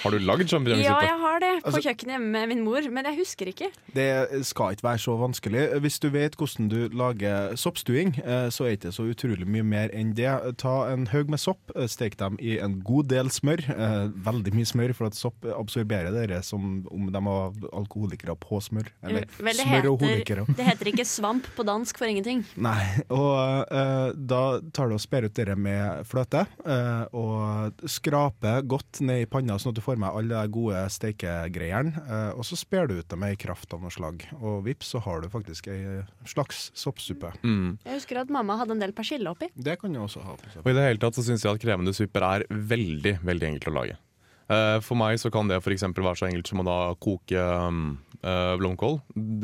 Har 0.04 0.12
du 0.12 0.20
lagd 0.20 0.52
ja, 0.52 0.96
jeg 1.02 1.20
har 1.20 1.39
det 1.39 1.52
på 1.63 1.70
Altså- 1.70 1.82
kjøkkenet 1.86 2.15
hjemme 2.15 2.32
med 2.32 2.50
min 2.50 2.63
mor, 2.65 2.82
men 2.91 3.06
jeg 3.06 3.18
husker 3.20 3.50
ikke. 3.52 3.70
Det 3.96 4.46
skal 4.46 4.76
ikke 4.76 4.84
være 4.84 5.02
så 5.02 5.15
vanskelig. 5.20 5.63
Hvis 5.82 6.00
du 6.00 6.10
vet 6.10 6.36
hvordan 6.36 6.70
du 6.70 6.89
lager 6.89 7.56
soppstuing, 7.56 8.18
eh, 8.24 8.50
så 8.50 8.65
er 8.65 8.76
det 8.76 8.80
ikke 8.80 8.94
så 8.96 9.08
utrolig 9.10 9.48
mye 9.48 9.63
mer 9.63 9.94
enn 9.94 10.13
det. 10.18 10.58
Ta 10.62 10.76
en 10.91 11.08
haug 11.08 11.30
med 11.30 11.39
sopp, 11.39 11.72
eh, 11.76 11.88
stek 11.88 12.18
dem 12.18 12.38
i 12.41 12.58
en 12.60 12.82
god 12.82 13.08
del 13.08 13.30
smør. 13.30 13.63
eh, 13.70 14.10
Veldig 14.26 14.54
mye 14.54 14.65
smør, 14.65 14.94
for 14.96 15.08
at 15.08 15.15
sopp 15.15 15.46
absorberer 15.46 16.12
dere 16.12 16.41
som 16.44 16.86
om 16.91 17.12
de 17.12 17.22
var 17.22 17.54
alkoholikere 17.74 18.36
på 18.39 18.62
smør. 18.62 18.88
Eller 19.04 19.26
Vel, 19.38 19.54
det, 19.56 19.86
og 19.86 20.02
heter, 20.02 20.46
det 20.56 20.65
heter 20.65 20.86
ikke 20.91 21.06
svamp 21.06 21.46
på 21.56 21.63
dansk 21.65 21.98
for 21.98 22.06
ingenting. 22.08 22.44
Nei, 22.68 22.82
og 23.10 23.68
uh, 23.72 24.12
da 24.15 24.60
tar 24.74 24.89
du 24.89 24.96
og 24.98 25.02
sperrer 25.04 25.30
ut 25.30 25.34
dere 25.38 25.56
med 25.56 26.06
fløte, 26.10 26.46
uh, 26.65 27.06
og 27.13 27.86
skraper 27.89 28.62
godt 28.68 29.02
ned 29.02 29.22
i 29.22 29.26
panna, 29.26 29.44
sånn 29.53 29.71
at 29.73 29.77
du 29.77 29.84
får 29.86 29.99
med 30.01 30.10
alle 30.10 30.34
de 30.34 30.53
gode 30.55 30.81
steikegreiene. 30.89 31.93
eh, 32.05 32.31
og 32.36 32.45
så 32.47 32.58
sper 32.58 32.88
du 32.89 32.97
ut 32.99 33.08
dem 33.10 33.19
med 33.19 33.36
i 33.36 33.39
kraft 33.39 33.73
av 33.73 33.81
noe 33.81 33.93
slag. 33.93 34.25
Og 34.41 34.63
vips, 34.65 34.93
så 34.95 35.01
har 35.05 35.21
du 35.21 35.29
faktisk 35.29 35.67
ei 35.67 36.01
slags 36.25 36.71
soppsuppe. 36.73 37.31
Mm. 37.43 37.77
Jeg 37.86 37.99
husker 37.99 38.21
at 38.23 38.34
mamma 38.34 38.58
hadde 38.58 38.75
en 38.75 38.81
del 38.81 38.93
persille 38.93 39.29
oppi. 39.29 39.51
Det 39.55 39.77
kan 39.79 39.93
du 39.93 39.99
også 40.01 40.23
ha. 40.25 40.36
Og 40.63 40.71
i 40.71 40.75
det 40.75 40.88
hele 40.89 40.99
tatt 40.99 41.15
så 41.15 41.23
syns 41.25 41.45
jeg 41.45 41.53
at 41.53 41.62
krevende 41.62 41.93
supper 41.93 42.25
er 42.25 42.47
veldig 42.49 43.19
veldig 43.23 43.51
enkelt 43.53 43.71
å 43.71 43.77
lage. 43.79 43.99
Eh, 44.45 44.77
For 44.86 44.97
meg 44.99 45.17
så 45.21 45.31
kan 45.34 45.47
det 45.49 45.58
f.eks. 45.58 45.84
være 45.95 46.17
så 46.19 46.27
enkelt 46.27 46.49
som 46.51 46.62
å 46.62 46.65
da 46.67 46.77
koke 47.01 47.41
um, 47.65 47.97
eh, 48.21 48.53
blomkål, 48.62 48.99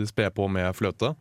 spe 0.09 0.27
på 0.35 0.45
med 0.53 0.75
fløte, 0.77 1.13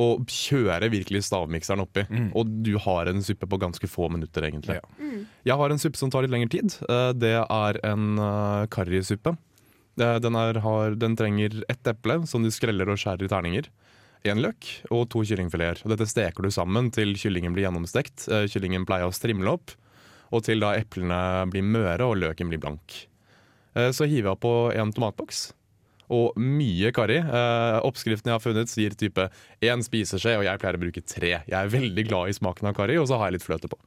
og 0.00 0.24
kjøre 0.32 0.88
virkelig 0.90 1.22
stavmikseren 1.28 1.84
oppi. 1.84 2.02
Og 2.34 2.50
du 2.66 2.72
har 2.82 3.10
en 3.10 3.22
suppe 3.22 3.46
på 3.46 3.60
ganske 3.62 3.86
få 3.90 4.08
minutter, 4.10 4.48
egentlig. 4.48 4.80
Ja. 4.80 5.10
Jeg 5.52 5.58
har 5.60 5.70
en 5.74 5.78
suppe 5.82 6.00
som 6.00 6.10
tar 6.10 6.26
litt 6.26 6.34
lengre 6.34 6.50
tid. 6.56 6.74
Eh, 6.88 7.12
Det 7.14 7.36
er 7.44 7.80
en 7.86 8.08
karrisuppe. 8.74 9.36
Den, 9.98 10.36
er, 10.38 10.60
har, 10.62 10.94
den 10.94 11.16
trenger 11.18 11.56
ett 11.68 11.86
eple 11.90 12.20
som 12.30 12.44
du 12.44 12.50
skreller 12.54 12.86
og 12.90 12.98
skjærer 13.02 13.26
i 13.26 13.30
terninger. 13.32 13.66
En 14.30 14.38
løk 14.42 14.66
og 14.94 15.08
to 15.10 15.24
kyllingfileter. 15.26 15.86
Dette 15.90 16.06
steker 16.06 16.42
du 16.46 16.50
sammen 16.54 16.90
til 16.94 17.14
kyllingen 17.18 17.54
blir 17.54 17.66
gjennomstekt. 17.66 18.28
Kyllingen 18.50 18.86
pleier 18.86 19.10
å 19.10 19.14
strimle 19.14 19.50
opp, 19.56 19.74
og 20.30 20.44
til 20.46 20.62
da 20.62 20.74
eplene 20.78 21.18
blir 21.50 21.66
møre 21.66 22.06
og 22.06 22.18
løken 22.22 22.50
blir 22.50 22.62
blank. 22.62 23.08
Eh, 23.78 23.92
Så 23.94 24.08
hiver 24.10 24.32
jeg 24.34 24.42
på 24.42 24.52
en 24.74 24.92
tomatboks. 24.92 25.52
Og 26.08 26.32
mye 26.40 26.90
karri. 26.96 27.18
Eh, 27.20 27.78
oppskriften 27.84 28.30
jeg 28.32 28.36
har 28.38 28.42
funnet 28.42 28.70
sier 28.72 28.96
type 28.96 29.28
én 29.60 29.84
spiseskje, 29.84 30.38
og 30.40 30.46
jeg 30.46 30.60
pleier 30.62 30.78
å 30.78 30.82
bruke 30.82 31.04
tre. 31.04 31.32
Jeg 31.44 31.58
er 31.58 31.72
veldig 31.72 32.04
glad 32.08 32.32
i 32.32 32.36
smaken 32.36 32.70
av 32.70 32.76
karri, 32.78 32.96
og 32.98 33.08
så 33.10 33.18
har 33.20 33.28
jeg 33.28 33.38
litt 33.38 33.46
fløte 33.46 33.68
på. 33.68 33.78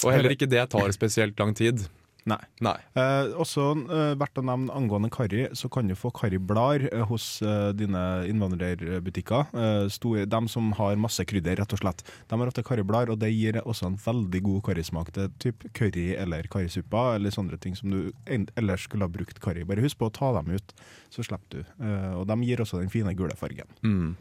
Og 0.00 0.14
heller 0.14 0.32
ikke 0.32 0.48
det 0.48 0.62
tar 0.72 0.88
spesielt 0.96 1.38
lang 1.38 1.52
tid. 1.54 1.84
Nei. 2.28 2.40
Nei. 2.64 2.76
Eh, 2.98 3.32
også 3.40 3.64
eh, 3.86 4.12
verdt 4.20 4.40
å 4.40 4.44
nevne 4.44 4.74
angående 4.76 5.10
karri, 5.12 5.46
så 5.56 5.70
kan 5.72 5.88
du 5.88 5.96
få 5.98 6.12
karriblader 6.14 6.88
eh, 6.90 7.04
hos 7.08 7.40
eh, 7.42 7.70
dine 7.76 8.02
innvandrerbutikker. 8.28 9.52
Eh, 9.54 9.86
store, 9.92 10.26
som 10.52 10.72
har 10.78 11.00
masse 11.00 11.24
krydder, 11.28 11.60
rett 11.60 11.74
og 11.76 11.82
slett. 11.82 12.04
De 12.28 12.38
har 12.38 12.50
ofte 12.50 12.64
karriblader, 12.66 13.14
og 13.14 13.20
det 13.22 13.32
gir 13.32 13.60
også 13.64 13.90
en 13.90 13.98
veldig 14.00 14.42
god 14.46 14.64
karrismak 14.70 15.12
til 15.16 15.30
typ 15.42 15.66
curry 15.76 16.10
eller 16.20 16.48
karrisuppa, 16.52 17.14
eller 17.16 17.34
sånne 17.34 17.60
ting 17.60 17.76
som 17.78 17.92
du 17.94 18.10
ellers 18.26 18.86
skulle 18.88 19.08
ha 19.08 19.12
brukt 19.12 19.40
karri. 19.42 19.64
Bare 19.68 19.84
husk 19.84 20.00
på 20.00 20.10
å 20.10 20.14
ta 20.14 20.32
dem 20.38 20.52
ut, 20.56 20.74
så 21.12 21.24
slipper 21.26 21.60
du. 21.60 21.76
Eh, 21.84 22.12
og 22.18 22.26
de 22.30 22.40
gir 22.48 22.64
også 22.64 22.82
den 22.82 22.92
fine 22.92 23.14
gule 23.18 23.36
fargen. 23.38 23.70
Mm. 23.84 24.16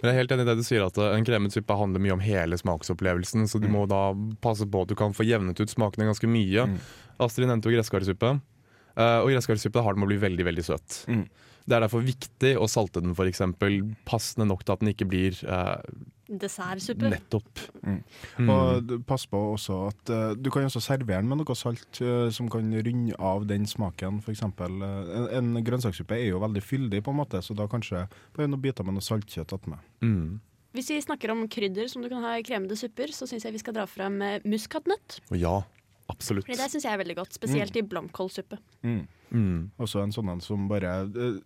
Men 0.00 0.08
jeg 0.08 0.12
er 0.12 0.20
helt 0.22 0.34
enig 0.34 0.44
i 0.44 0.48
det 0.50 0.56
du 0.58 0.64
sier 0.66 0.84
at 0.84 0.98
En 1.04 1.26
kremet 1.26 1.54
suppe 1.54 1.76
handler 1.78 2.02
mye 2.02 2.16
om 2.16 2.24
hele 2.24 2.58
smaksopplevelsen, 2.60 3.46
så 3.48 3.60
du 3.62 3.68
må 3.72 3.86
da 3.90 4.10
passe 4.44 4.66
på 4.68 4.84
at 4.84 4.90
du 4.90 4.96
kan 4.98 5.14
få 5.16 5.26
jevnet 5.26 5.60
ut 5.60 5.72
smakene 5.72 6.08
ganske 6.10 6.28
mye. 6.28 6.66
Mm. 6.70 6.80
Astrid 7.24 7.48
nevnte 7.48 7.70
jo 7.70 7.76
gresskarsuppe. 7.78 8.34
Eh, 8.94 9.18
og 9.22 9.32
gresskarsuppe 9.32 9.82
har 9.82 9.94
den 9.94 10.02
med 10.02 10.08
å 10.08 10.12
bli 10.14 10.22
veldig 10.22 10.48
veldig 10.50 10.66
søt. 10.66 11.00
Mm. 11.10 11.26
Det 11.64 11.76
er 11.76 11.86
derfor 11.86 12.04
viktig 12.04 12.50
å 12.60 12.68
salte 12.68 13.00
den 13.00 13.14
for 13.16 13.28
eksempel, 13.28 13.80
passende 14.04 14.46
nok 14.50 14.66
til 14.66 14.74
at 14.74 14.82
den 14.82 14.92
ikke 14.92 15.08
blir 15.08 15.38
uh, 15.48 15.80
Dessertsuppe. 16.28 17.08
nettopp. 17.08 17.62
Mm. 17.80 17.98
Mm. 18.36 18.50
Og 18.52 18.92
pass 19.08 19.24
på 19.28 19.40
også 19.54 19.78
at 19.88 20.12
uh, 20.12 20.36
du 20.36 20.50
kan 20.52 20.68
også 20.68 20.82
servere 20.84 21.22
den 21.22 21.30
med 21.30 21.40
noe 21.40 21.56
salt 21.56 22.02
uh, 22.04 22.28
som 22.32 22.50
kan 22.52 22.68
runde 22.68 23.16
av 23.16 23.48
den 23.48 23.64
smaken. 23.68 24.20
For 24.24 24.36
eksempel, 24.36 24.76
eh, 24.84 25.12
en, 25.38 25.54
en 25.56 25.64
grønnsakssuppe 25.64 26.18
er 26.20 26.34
jo 26.34 26.42
veldig 26.44 26.64
fyldig, 26.64 27.00
på 27.04 27.14
en 27.14 27.22
måte, 27.22 27.40
så 27.44 27.56
da 27.56 27.68
kanskje 27.70 28.04
bare 28.36 28.50
noen 28.50 28.64
biter 28.64 28.84
med 28.84 28.98
noe 28.98 29.04
saltkjøtt 29.04 29.56
attmed. 29.56 29.80
Mm. 30.04 30.42
Hvis 30.74 30.90
vi 30.90 31.00
snakker 31.04 31.30
om 31.30 31.44
krydder 31.46 31.86
som 31.88 32.02
du 32.02 32.08
kan 32.10 32.24
ha 32.26 32.32
i 32.34 32.44
kremede 32.44 32.76
supper, 32.76 33.12
så 33.14 33.28
syns 33.30 33.44
jeg 33.46 33.54
vi 33.54 33.60
skal 33.62 33.76
dra 33.76 33.84
frem 33.88 34.20
eh, 34.26 34.44
muskatnøtt. 34.44 35.20
Ja, 35.38 35.60
Absolutt. 36.12 36.44
Fordi 36.46 36.58
det 36.60 36.70
syns 36.72 36.84
jeg 36.84 36.92
er 36.92 37.00
veldig 37.00 37.16
godt, 37.16 37.36
spesielt 37.36 37.76
i 37.76 37.82
blomkålsuppe. 37.88 38.58
Mm. 38.84 39.04
Mm. 39.34 39.70
Også 39.82 39.98
en 40.02 40.12
sånn 40.14 40.28
en 40.30 40.40
som 40.44 40.68
bare 40.70 40.92
uh, 41.10 41.40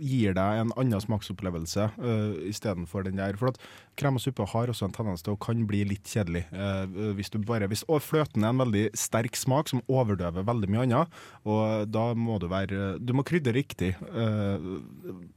gir 0.00 0.34
deg 0.36 0.60
en 0.60 0.72
annen 0.76 1.00
smaksopplevelse 1.00 1.86
uh, 1.96 2.34
istedenfor 2.50 3.06
den 3.06 3.16
der. 3.20 3.38
For 3.40 3.48
at 3.54 3.60
krem 4.00 4.18
og 4.18 4.22
suppe 4.24 4.44
har 4.52 4.68
også 4.72 4.86
en 4.88 4.94
tendens 4.96 5.24
til 5.24 5.32
å 5.34 5.40
kan 5.40 5.62
bli 5.68 5.82
litt 5.88 6.04
kjedelig. 6.08 6.44
Uh, 6.52 7.14
hvis 7.16 7.32
du 7.32 7.38
bare, 7.40 7.68
hvis, 7.72 7.84
og 7.88 8.02
fløten 8.04 8.44
er 8.44 8.52
en 8.52 8.60
veldig 8.60 8.84
sterk 8.98 9.36
smak 9.40 9.72
som 9.72 9.80
overdøver 9.88 10.44
veldig 10.44 10.68
mye 10.72 10.84
annet. 10.84 11.16
Og 11.48 11.88
da 11.88 12.10
må 12.14 12.36
du 12.42 12.48
være 12.52 12.98
Du 13.00 13.14
må 13.16 13.24
krydre 13.24 13.56
riktig. 13.56 13.94
Uh, 14.12 14.84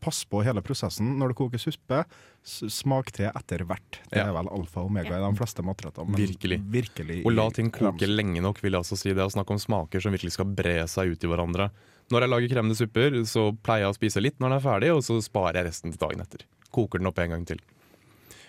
pass 0.04 0.24
på 0.28 0.44
hele 0.44 0.62
prosessen. 0.66 1.16
Når 1.22 1.32
du 1.32 1.39
koker 1.44 1.62
suppe, 1.63 2.04
smak 2.44 3.13
til 3.16 3.30
etter 3.32 3.63
hvert. 3.63 4.02
Det 4.12 4.20
Ja. 4.20 4.28
er 4.28 4.34
vel 4.36 4.50
alfa 4.52 4.82
og 4.84 4.92
omega 4.92 5.16
i 5.16 5.24
de 5.32 5.38
fleste 5.39 5.63
matretter. 5.63 6.04
men 6.06 6.20
Virkelig. 6.20 6.60
virkelig 6.68 7.26
Og 7.26 7.32
la 7.32 7.50
ting 7.50 7.72
koke 7.72 8.08
lenge 8.08 8.42
nok, 8.42 8.60
vil 8.62 8.74
jeg 8.74 8.82
også 8.82 8.98
si. 8.98 9.13
Det 9.13 9.24
å 9.24 9.32
snakke 9.32 9.52
om 9.52 9.60
smaker 9.60 10.02
som 10.02 10.12
virkelig 10.12 10.34
skal 10.34 10.46
bre 10.46 10.84
seg 10.88 11.13
ut 11.13 11.24
i 11.24 11.28
hverandre. 11.28 11.72
Når 12.13 12.25
jeg 12.25 12.34
lager 12.34 12.51
kremende 12.51 12.77
supper, 12.77 13.15
så 13.25 13.47
pleier 13.65 13.88
jeg 13.88 13.93
å 13.93 13.97
spise 13.97 14.21
litt 14.21 14.36
når 14.39 14.51
den 14.51 14.58
er 14.58 14.65
ferdig, 14.65 14.91
og 14.93 15.06
så 15.06 15.17
sparer 15.23 15.62
jeg 15.62 15.69
resten 15.69 15.93
til 15.93 16.01
dagen 16.01 16.21
etter. 16.21 16.43
Koker 16.73 17.01
den 17.01 17.10
opp 17.10 17.21
en 17.23 17.34
gang 17.36 17.47
til. 17.47 17.63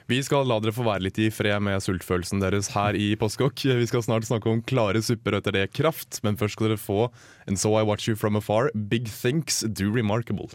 Vi 0.04 0.18
skal 0.20 0.44
la 0.44 0.58
dere 0.60 0.74
få 0.76 0.84
være 0.84 1.06
litt 1.06 1.16
i 1.16 1.30
fred 1.32 1.62
med 1.64 1.80
sultfølelsen 1.80 2.42
deres 2.42 2.68
her 2.74 2.92
i 2.92 3.14
Postkokk. 3.16 3.62
Vi 3.80 3.86
skal 3.88 4.04
snart 4.04 4.26
snakke 4.28 4.52
om 4.52 4.60
klare 4.60 5.00
supper 5.00 5.32
og 5.32 5.40
etter 5.40 5.56
det 5.56 5.70
kraft, 5.72 6.20
men 6.26 6.36
først 6.36 6.58
skal 6.58 6.68
dere 6.68 6.80
få 6.80 7.06
And 7.48 7.56
So 7.56 7.72
I 7.78 7.86
Watch 7.88 8.10
You 8.10 8.18
From 8.20 8.36
Afar, 8.36 8.68
Big 8.76 9.08
Things 9.08 9.64
Do 9.64 9.88
Remarkable. 9.94 10.52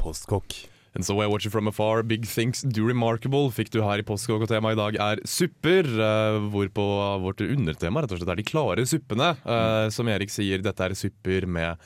Postkokk. 0.00 0.71
And 0.94 1.04
so 1.06 1.20
I 1.22 1.26
watch 1.26 1.46
you 1.46 1.50
from 1.50 1.68
afar, 1.68 2.02
big 2.02 2.26
things 2.26 2.60
do 2.62 2.84
remarkable 2.84 3.48
fikk 3.50 3.70
du 3.72 3.80
her 3.80 4.02
i 4.02 4.04
Postkokk, 4.04 4.44
og 4.44 4.50
temaet 4.50 4.76
i 4.76 4.80
dag 4.80 4.98
er 5.00 5.22
supper. 5.24 5.88
eh, 5.88 6.38
hvorpå 6.52 6.84
vårt 7.24 7.40
undertema 7.40 8.02
rett 8.02 8.12
og 8.12 8.20
slett 8.20 8.32
er 8.34 8.42
de 8.42 8.44
klare 8.44 8.84
suppene. 8.84 9.30
Eh, 9.40 9.88
som 9.88 10.10
Erik 10.12 10.32
sier, 10.32 10.60
dette 10.60 10.84
er 10.84 10.96
supper 10.98 11.48
med 11.48 11.80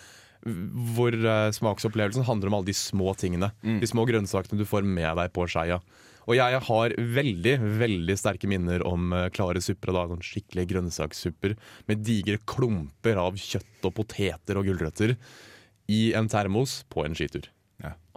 hvor 0.97 1.15
eh, 1.15 1.53
smaksopplevelsen 1.55 2.27
handler 2.27 2.51
om 2.51 2.59
alle 2.59 2.71
de 2.73 2.75
små 2.75 3.15
tingene. 3.19 3.53
De 3.81 3.87
små 3.87 4.07
grønnsakene 4.11 4.59
du 4.59 4.67
får 4.67 4.83
med 4.83 5.15
deg 5.23 5.33
på 5.35 5.47
skeia. 5.47 5.79
Og 6.27 6.35
jeg 6.35 6.59
har 6.67 6.95
veldig 6.99 7.57
veldig 7.79 8.17
sterke 8.19 8.51
minner 8.51 8.83
om 8.83 9.15
klare 9.31 9.63
supper. 9.63 9.95
Da, 9.95 10.09
sånn 10.11 10.27
skikkelige 10.27 10.73
grønnsakssupper 10.75 11.55
med 11.87 12.03
digre 12.03 12.41
klumper 12.43 13.23
av 13.23 13.39
kjøtt 13.39 13.87
og 13.87 13.95
poteter 13.95 14.59
og 14.59 14.67
gulrøtter 14.67 15.15
i 15.87 16.09
en 16.19 16.27
termos 16.27 16.81
på 16.91 17.07
en 17.07 17.15
skitur. 17.15 17.47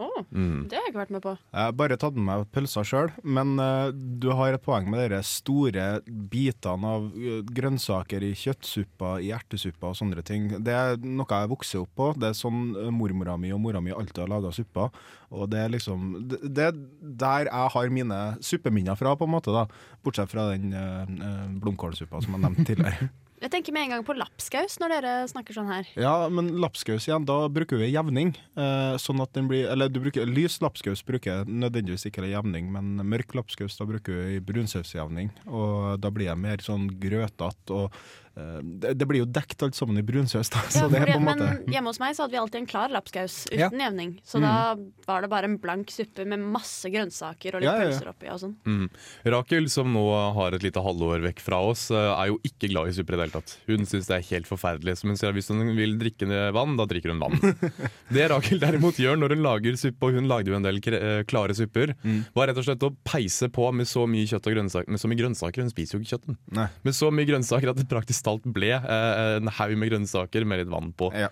Å, 0.00 0.06
Mm. 0.30 0.68
det 0.68 0.76
har 0.76 0.84
jeg 0.84 0.92
ikke 0.92 1.00
vært 1.00 1.12
med 1.14 1.22
på. 1.24 1.32
Jeg 1.52 1.64
har 1.64 1.72
bare 1.76 1.96
tatt 2.00 2.16
med 2.16 2.24
meg 2.28 2.46
pølser 2.54 2.86
sjøl, 2.86 3.10
men 3.24 3.54
uh, 3.60 3.90
du 3.92 4.28
har 4.36 4.54
et 4.54 4.62
poeng 4.62 4.88
med 4.90 5.10
de 5.12 5.20
store 5.26 5.86
bitene 6.06 6.92
av 6.96 7.06
eh, 7.16 7.40
grønnsaker 7.56 8.24
i 8.24 8.30
kjøttsuppa, 8.38 9.14
i 9.24 9.30
ertesuppa 9.36 9.90
og 9.90 9.96
sånne 9.98 10.24
ting. 10.26 10.48
Det 10.64 10.74
er 10.76 11.00
noe 11.04 11.26
jeg 11.28 11.50
vokser 11.52 11.82
opp 11.82 11.92
på. 11.96 12.10
Det 12.20 12.30
er 12.30 12.36
sånn 12.38 12.76
eh, 12.76 12.90
mormora 12.94 13.36
mi 13.40 13.52
og 13.56 13.62
mora 13.64 13.80
mi 13.84 13.94
alltid 13.96 14.22
har 14.24 14.32
laga 14.32 14.52
suppa. 14.54 14.90
Og 15.30 15.48
det 15.52 15.64
er 15.64 15.72
liksom 15.76 16.28
Det 16.28 16.40
det 16.50 16.64
er 16.68 16.78
der 17.00 17.50
jeg 17.50 17.74
har 17.76 17.90
mine 17.94 18.20
suppeminner 18.44 18.98
fra, 18.98 19.16
på 19.16 19.28
en 19.28 19.34
måte, 19.34 19.54
da. 19.54 19.66
Bortsett 20.04 20.30
fra 20.32 20.50
den 20.52 20.72
uh, 20.74 21.48
blomkålsuppa 21.60 22.22
som 22.24 22.36
jeg 22.36 22.44
nevnte 22.44 22.68
tidligere. 22.72 23.10
Jeg 23.40 23.52
tenker 23.54 23.72
med 23.72 23.86
en 23.86 23.92
gang 23.94 24.02
på 24.04 24.14
lapskaus 24.18 24.74
når 24.82 24.92
dere 24.92 25.12
snakker 25.30 25.56
sånn 25.56 25.70
her. 25.70 25.86
Ja, 25.96 26.12
men 26.28 26.50
lapskaus 26.60 27.06
igjen, 27.08 27.24
da 27.24 27.38
bruker 27.48 27.80
vi 27.80 27.88
jevning. 27.88 28.34
Eh, 28.52 28.96
sånn 29.00 29.22
at 29.24 29.32
den 29.36 29.48
blir 29.48 29.70
Eller 29.72 29.88
du 29.88 29.96
bruker 30.02 30.28
lys 30.28 30.58
lapskaus 30.60 31.00
bruker 31.08 31.48
nødvendigvis 31.48 32.04
ikke 32.10 32.28
jevning, 32.28 32.68
men 32.74 33.00
mørk 33.00 33.32
lapskaus 33.38 33.78
da 33.80 33.88
bruker 33.88 34.26
vi 34.28 34.42
brunsausjevning. 34.44 35.32
Og 35.48 35.96
da 36.04 36.12
blir 36.12 36.28
jeg 36.28 36.42
mer 36.42 36.60
sånn 36.64 36.90
grøtete 37.00 37.72
og 37.72 37.96
det, 38.34 38.94
det 38.98 39.06
blir 39.08 39.20
jo 39.24 39.26
dekt 39.28 39.62
alt 39.62 39.74
sammen 39.76 39.98
i 39.98 40.02
brunsaus, 40.06 40.48
da. 40.52 40.60
Ja, 40.74 40.86
det 40.88 41.00
fordi- 41.02 41.18
måte 41.24 41.38
Men 41.40 41.64
hjemme 41.74 41.90
hos 41.90 41.98
meg 42.00 42.14
så 42.16 42.22
hadde 42.24 42.32
vi 42.36 42.38
alltid 42.40 42.60
en 42.62 42.66
klar 42.70 42.88
lapskaus 42.94 43.46
uten 43.50 43.58
Ja. 43.58 43.68
jevning. 43.90 44.20
Så 44.24 44.40
da 44.40 44.76
var 45.06 45.20
det 45.22 45.30
bare 45.30 45.44
en 45.50 45.58
blank 45.58 45.90
suppe 45.90 46.24
med 46.26 46.38
masse 46.40 46.84
grønnsaker 46.90 47.54
og 47.56 47.60
litt 47.60 47.68
Ja, 47.68 47.74
ja, 47.76 47.82
ja. 47.82 47.90
pølser 47.90 48.08
oppi 48.12 48.30
og 48.30 48.38
sånn. 48.40 48.54
Mm. 48.64 48.88
Rakel, 49.34 49.68
som 49.70 49.92
nå 49.92 50.04
har 50.34 50.54
et 50.54 50.62
lite 50.62 50.80
halvår 50.82 51.20
vekk 51.26 51.40
fra 51.40 51.58
oss, 51.60 51.90
eh, 51.90 51.96
er 51.96 52.28
jo 52.28 52.38
ikke 52.46 52.70
glad 52.70 52.88
i 52.88 52.92
supper 52.92 53.14
i 53.14 53.16
det 53.16 53.24
hele 53.30 53.36
tatt. 53.40 53.56
Hun 53.66 53.84
syns 53.86 54.06
det 54.06 54.16
er 54.18 54.28
helt 54.36 54.46
forferdelig. 54.46 54.96
Som 54.98 55.10
hun 55.10 55.16
sier 55.16 55.32
hvis 55.32 55.48
hun 55.48 55.74
vil 55.76 55.98
drikke 55.98 56.52
vann, 56.54 56.76
da 56.76 56.86
drikker 56.86 57.10
hun 57.10 57.20
vann. 57.20 57.38
det 58.14 58.30
Rakel 58.30 58.60
derimot 58.60 58.94
gjør 58.96 59.18
når 59.18 59.34
hun 59.36 59.42
lager 59.42 59.76
suppe, 59.76 60.02
og 60.06 60.14
hun 60.14 60.28
lagde 60.30 60.48
jo 60.48 60.56
en 60.56 60.62
del 60.62 60.76
eh, 60.80 61.22
klare 61.24 61.54
supper, 61.54 61.94
var 62.34 62.46
rett 62.48 62.56
og 62.58 62.64
slett 62.64 62.82
å 62.86 62.94
peise 63.04 63.48
på 63.50 63.72
med 63.74 63.86
så 63.86 64.06
mye 64.08 64.26
kjøtt 64.26 64.46
og 64.46 64.54
grønnsaker. 64.56 64.88
Med 64.88 65.00
så 65.00 65.08
mye 65.10 65.18
grønnsaker, 65.20 65.62
hun 65.62 65.70
spiser 65.70 65.98
jo 65.98 66.04
ikke 66.04 66.14
kjøtten. 66.18 66.36
Nei. 66.52 66.68
Med 66.84 66.94
så 66.94 67.10
mye 67.10 67.26
grønnsaker 67.28 67.70
at 67.70 67.76
det 67.76 67.88
praktisk 67.90 68.19
talt 68.26 68.46
ble 68.48 68.72
eh, 68.78 69.36
en 69.38 69.52
haug 69.58 69.76
med 69.80 69.92
grønnsaker 69.92 70.46
med 70.48 70.62
litt 70.62 70.72
vann 70.72 70.92
på. 70.96 71.10
Ja. 71.16 71.30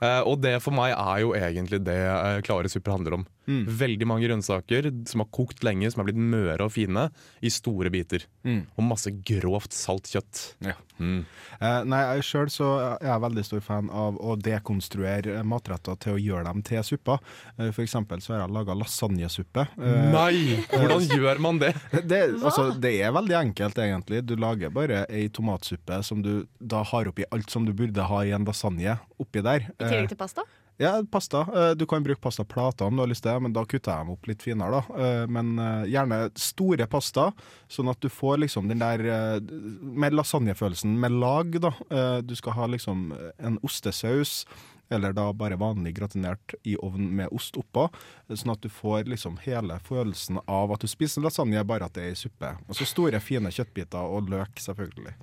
Eh, 0.00 0.22
og 0.24 0.40
det 0.44 0.56
for 0.64 0.76
meg 0.76 0.94
er 0.94 1.22
jo 1.24 1.34
egentlig 1.36 1.82
det 1.86 1.98
eh, 2.00 2.40
klare 2.46 2.70
supper 2.72 2.96
handler 2.96 3.20
om. 3.20 3.26
Mm. 3.50 3.64
Veldig 3.80 4.06
mange 4.06 4.28
grønnsaker 4.28 4.90
som 5.08 5.24
har 5.24 5.30
kokt 5.34 5.64
lenge, 5.66 5.90
som 5.90 6.02
er 6.02 6.10
blitt 6.10 6.20
møre 6.20 6.66
og 6.66 6.74
fine, 6.74 7.08
i 7.42 7.50
store 7.52 7.90
biter. 7.92 8.26
Mm. 8.46 8.62
Og 8.76 8.86
masse 8.86 9.12
grovt 9.26 9.74
salt 9.76 10.10
kjøtt. 10.12 10.44
Ja. 10.64 10.76
Mm. 11.00 11.24
Eh, 11.58 11.78
nei, 11.88 12.02
sjøl 12.24 12.50
så 12.52 12.68
er 12.98 13.08
jeg 13.08 13.24
veldig 13.24 13.44
stor 13.46 13.62
fan 13.64 13.88
av 13.88 14.18
å 14.20 14.36
dekonstruere 14.40 15.40
matretter 15.48 15.96
til 16.04 16.16
å 16.16 16.20
gjøre 16.20 16.44
dem 16.50 16.62
til 16.66 16.84
supper. 16.86 17.22
Eh, 17.56 17.70
for 17.72 17.84
eksempel 17.84 18.22
så 18.22 18.34
har 18.34 18.44
jeg 18.44 18.54
laga 18.54 18.76
lasagnesuppe. 18.78 19.66
Eh, 19.80 20.02
Nei! 20.12 20.60
Hvordan 20.70 21.08
gjør 21.08 21.42
man 21.42 21.60
det? 21.62 21.74
Det, 22.10 22.18
altså, 22.40 22.70
det 22.80 22.90
er 23.04 23.12
veldig 23.14 23.34
enkelt, 23.38 23.76
egentlig. 23.78 24.22
Du 24.26 24.32
lager 24.40 24.72
bare 24.74 25.02
ei 25.12 25.28
tomatsuppe 25.32 26.00
som 26.06 26.22
du 26.24 26.46
da 26.58 26.80
har 26.86 27.10
oppi 27.10 27.26
alt 27.30 27.52
som 27.52 27.66
du 27.66 27.72
burde 27.76 28.02
ha 28.08 28.22
i 28.26 28.32
en 28.34 28.46
lasagne 28.48 28.96
oppi 29.20 29.42
der. 29.44 29.68
Tillegg 29.90 30.08
til 30.14 30.18
pasta. 30.20 30.42
Ja, 30.80 30.94
pasta. 31.12 31.42
Eh, 31.52 31.74
Du 31.76 31.84
kan 31.86 32.02
bruke 32.02 32.20
pastaplater 32.24 32.86
om 32.88 32.96
du 32.96 33.02
har 33.02 33.10
lyst 33.10 33.22
til 33.26 33.32
det, 33.34 33.42
men 33.42 33.52
da 33.52 33.64
kutter 33.68 33.92
jeg 33.92 34.00
dem 34.06 34.10
opp 34.14 34.26
litt 34.30 34.42
finere. 34.42 34.80
da. 34.80 35.04
Eh, 35.04 35.26
Men 35.28 35.58
eh, 35.58 35.84
gjerne 35.92 36.30
store 36.40 36.86
pasta, 36.88 37.32
sånn 37.68 37.90
at 37.92 38.00
du 38.00 38.08
får 38.08 38.38
liksom 38.46 38.68
den 38.70 38.78
der 38.80 39.00
eh, 39.04 39.40
med 39.82 40.12
lasagnefølelsen 40.16 40.96
med 40.98 41.12
lag. 41.20 41.52
da. 41.60 41.74
Eh, 41.90 42.20
Du 42.22 42.34
skal 42.34 42.52
ha 42.56 42.66
liksom 42.66 43.12
en 43.38 43.58
ostesaus, 43.62 44.46
eller 44.90 45.12
da 45.14 45.28
bare 45.32 45.54
vanlig 45.60 45.92
gratinert 45.94 46.54
i 46.64 46.76
ovnen 46.76 47.12
med 47.14 47.28
ost 47.30 47.54
oppå. 47.60 47.90
Sånn 48.30 48.50
at 48.56 48.60
du 48.64 48.68
får 48.68 49.04
liksom 49.06 49.36
hele 49.44 49.76
følelsen 49.86 50.40
av 50.48 50.72
at 50.72 50.80
du 50.80 50.88
spiser 50.88 51.22
lasagne, 51.22 51.62
bare 51.64 51.84
at 51.86 51.92
det 51.94 52.02
er 52.08 52.10
i 52.10 52.18
suppe. 52.18 52.56
Og 52.68 52.74
så 52.74 52.86
store, 52.88 53.20
fine 53.20 53.52
kjøttbiter 53.54 54.00
og 54.02 54.28
løk, 54.32 54.56
selvfølgelig. 54.58 55.14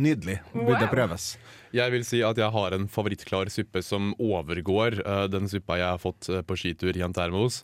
Nydelig. 0.00 0.38
Burde 0.52 0.86
Wow. 0.86 0.90
prøves. 0.92 1.36
Jeg 1.72 1.92
vil 1.92 2.04
si 2.04 2.22
at 2.24 2.38
jeg 2.40 2.50
har 2.52 2.72
en 2.76 2.86
favorittklar 2.88 3.50
suppe 3.52 3.82
som 3.84 4.14
overgår 4.20 5.00
uh, 5.06 5.24
den 5.28 5.48
suppa 5.48 5.76
jeg 5.80 5.88
har 5.88 6.00
fått 6.00 6.28
eh, 6.32 6.42
på 6.44 6.56
skitur 6.56 6.96
i 6.96 7.02
en 7.04 7.12
termos. 7.12 7.62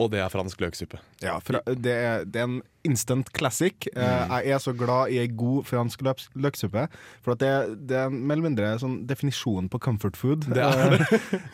Og 0.00 0.10
det 0.10 0.20
er 0.24 0.32
fransk 0.32 0.60
løksuppe. 0.60 0.98
Ja, 1.22 1.36
fra, 1.44 1.60
det, 1.66 1.92
er, 1.94 2.24
det 2.24 2.40
er 2.40 2.48
en 2.48 2.56
instant 2.84 3.30
classic. 3.36 3.88
Eh, 3.96 4.34
jeg 4.44 4.54
er 4.56 4.60
så 4.62 4.74
glad 4.76 5.12
i 5.14 5.18
ei 5.22 5.28
god 5.32 5.64
fransk 5.68 6.02
løks 6.04 6.28
løksuppe. 6.36 6.86
For 7.24 7.34
at 7.34 7.40
det, 7.42 7.52
det 7.90 7.96
er 8.04 8.12
mer 8.12 8.36
eller 8.36 8.48
mindre 8.50 8.72
sånn 8.82 8.98
definisjon 9.08 9.70
på 9.72 9.80
comfort 9.82 10.18
food. 10.20 10.46
Det 10.52 10.62
er 10.64 10.98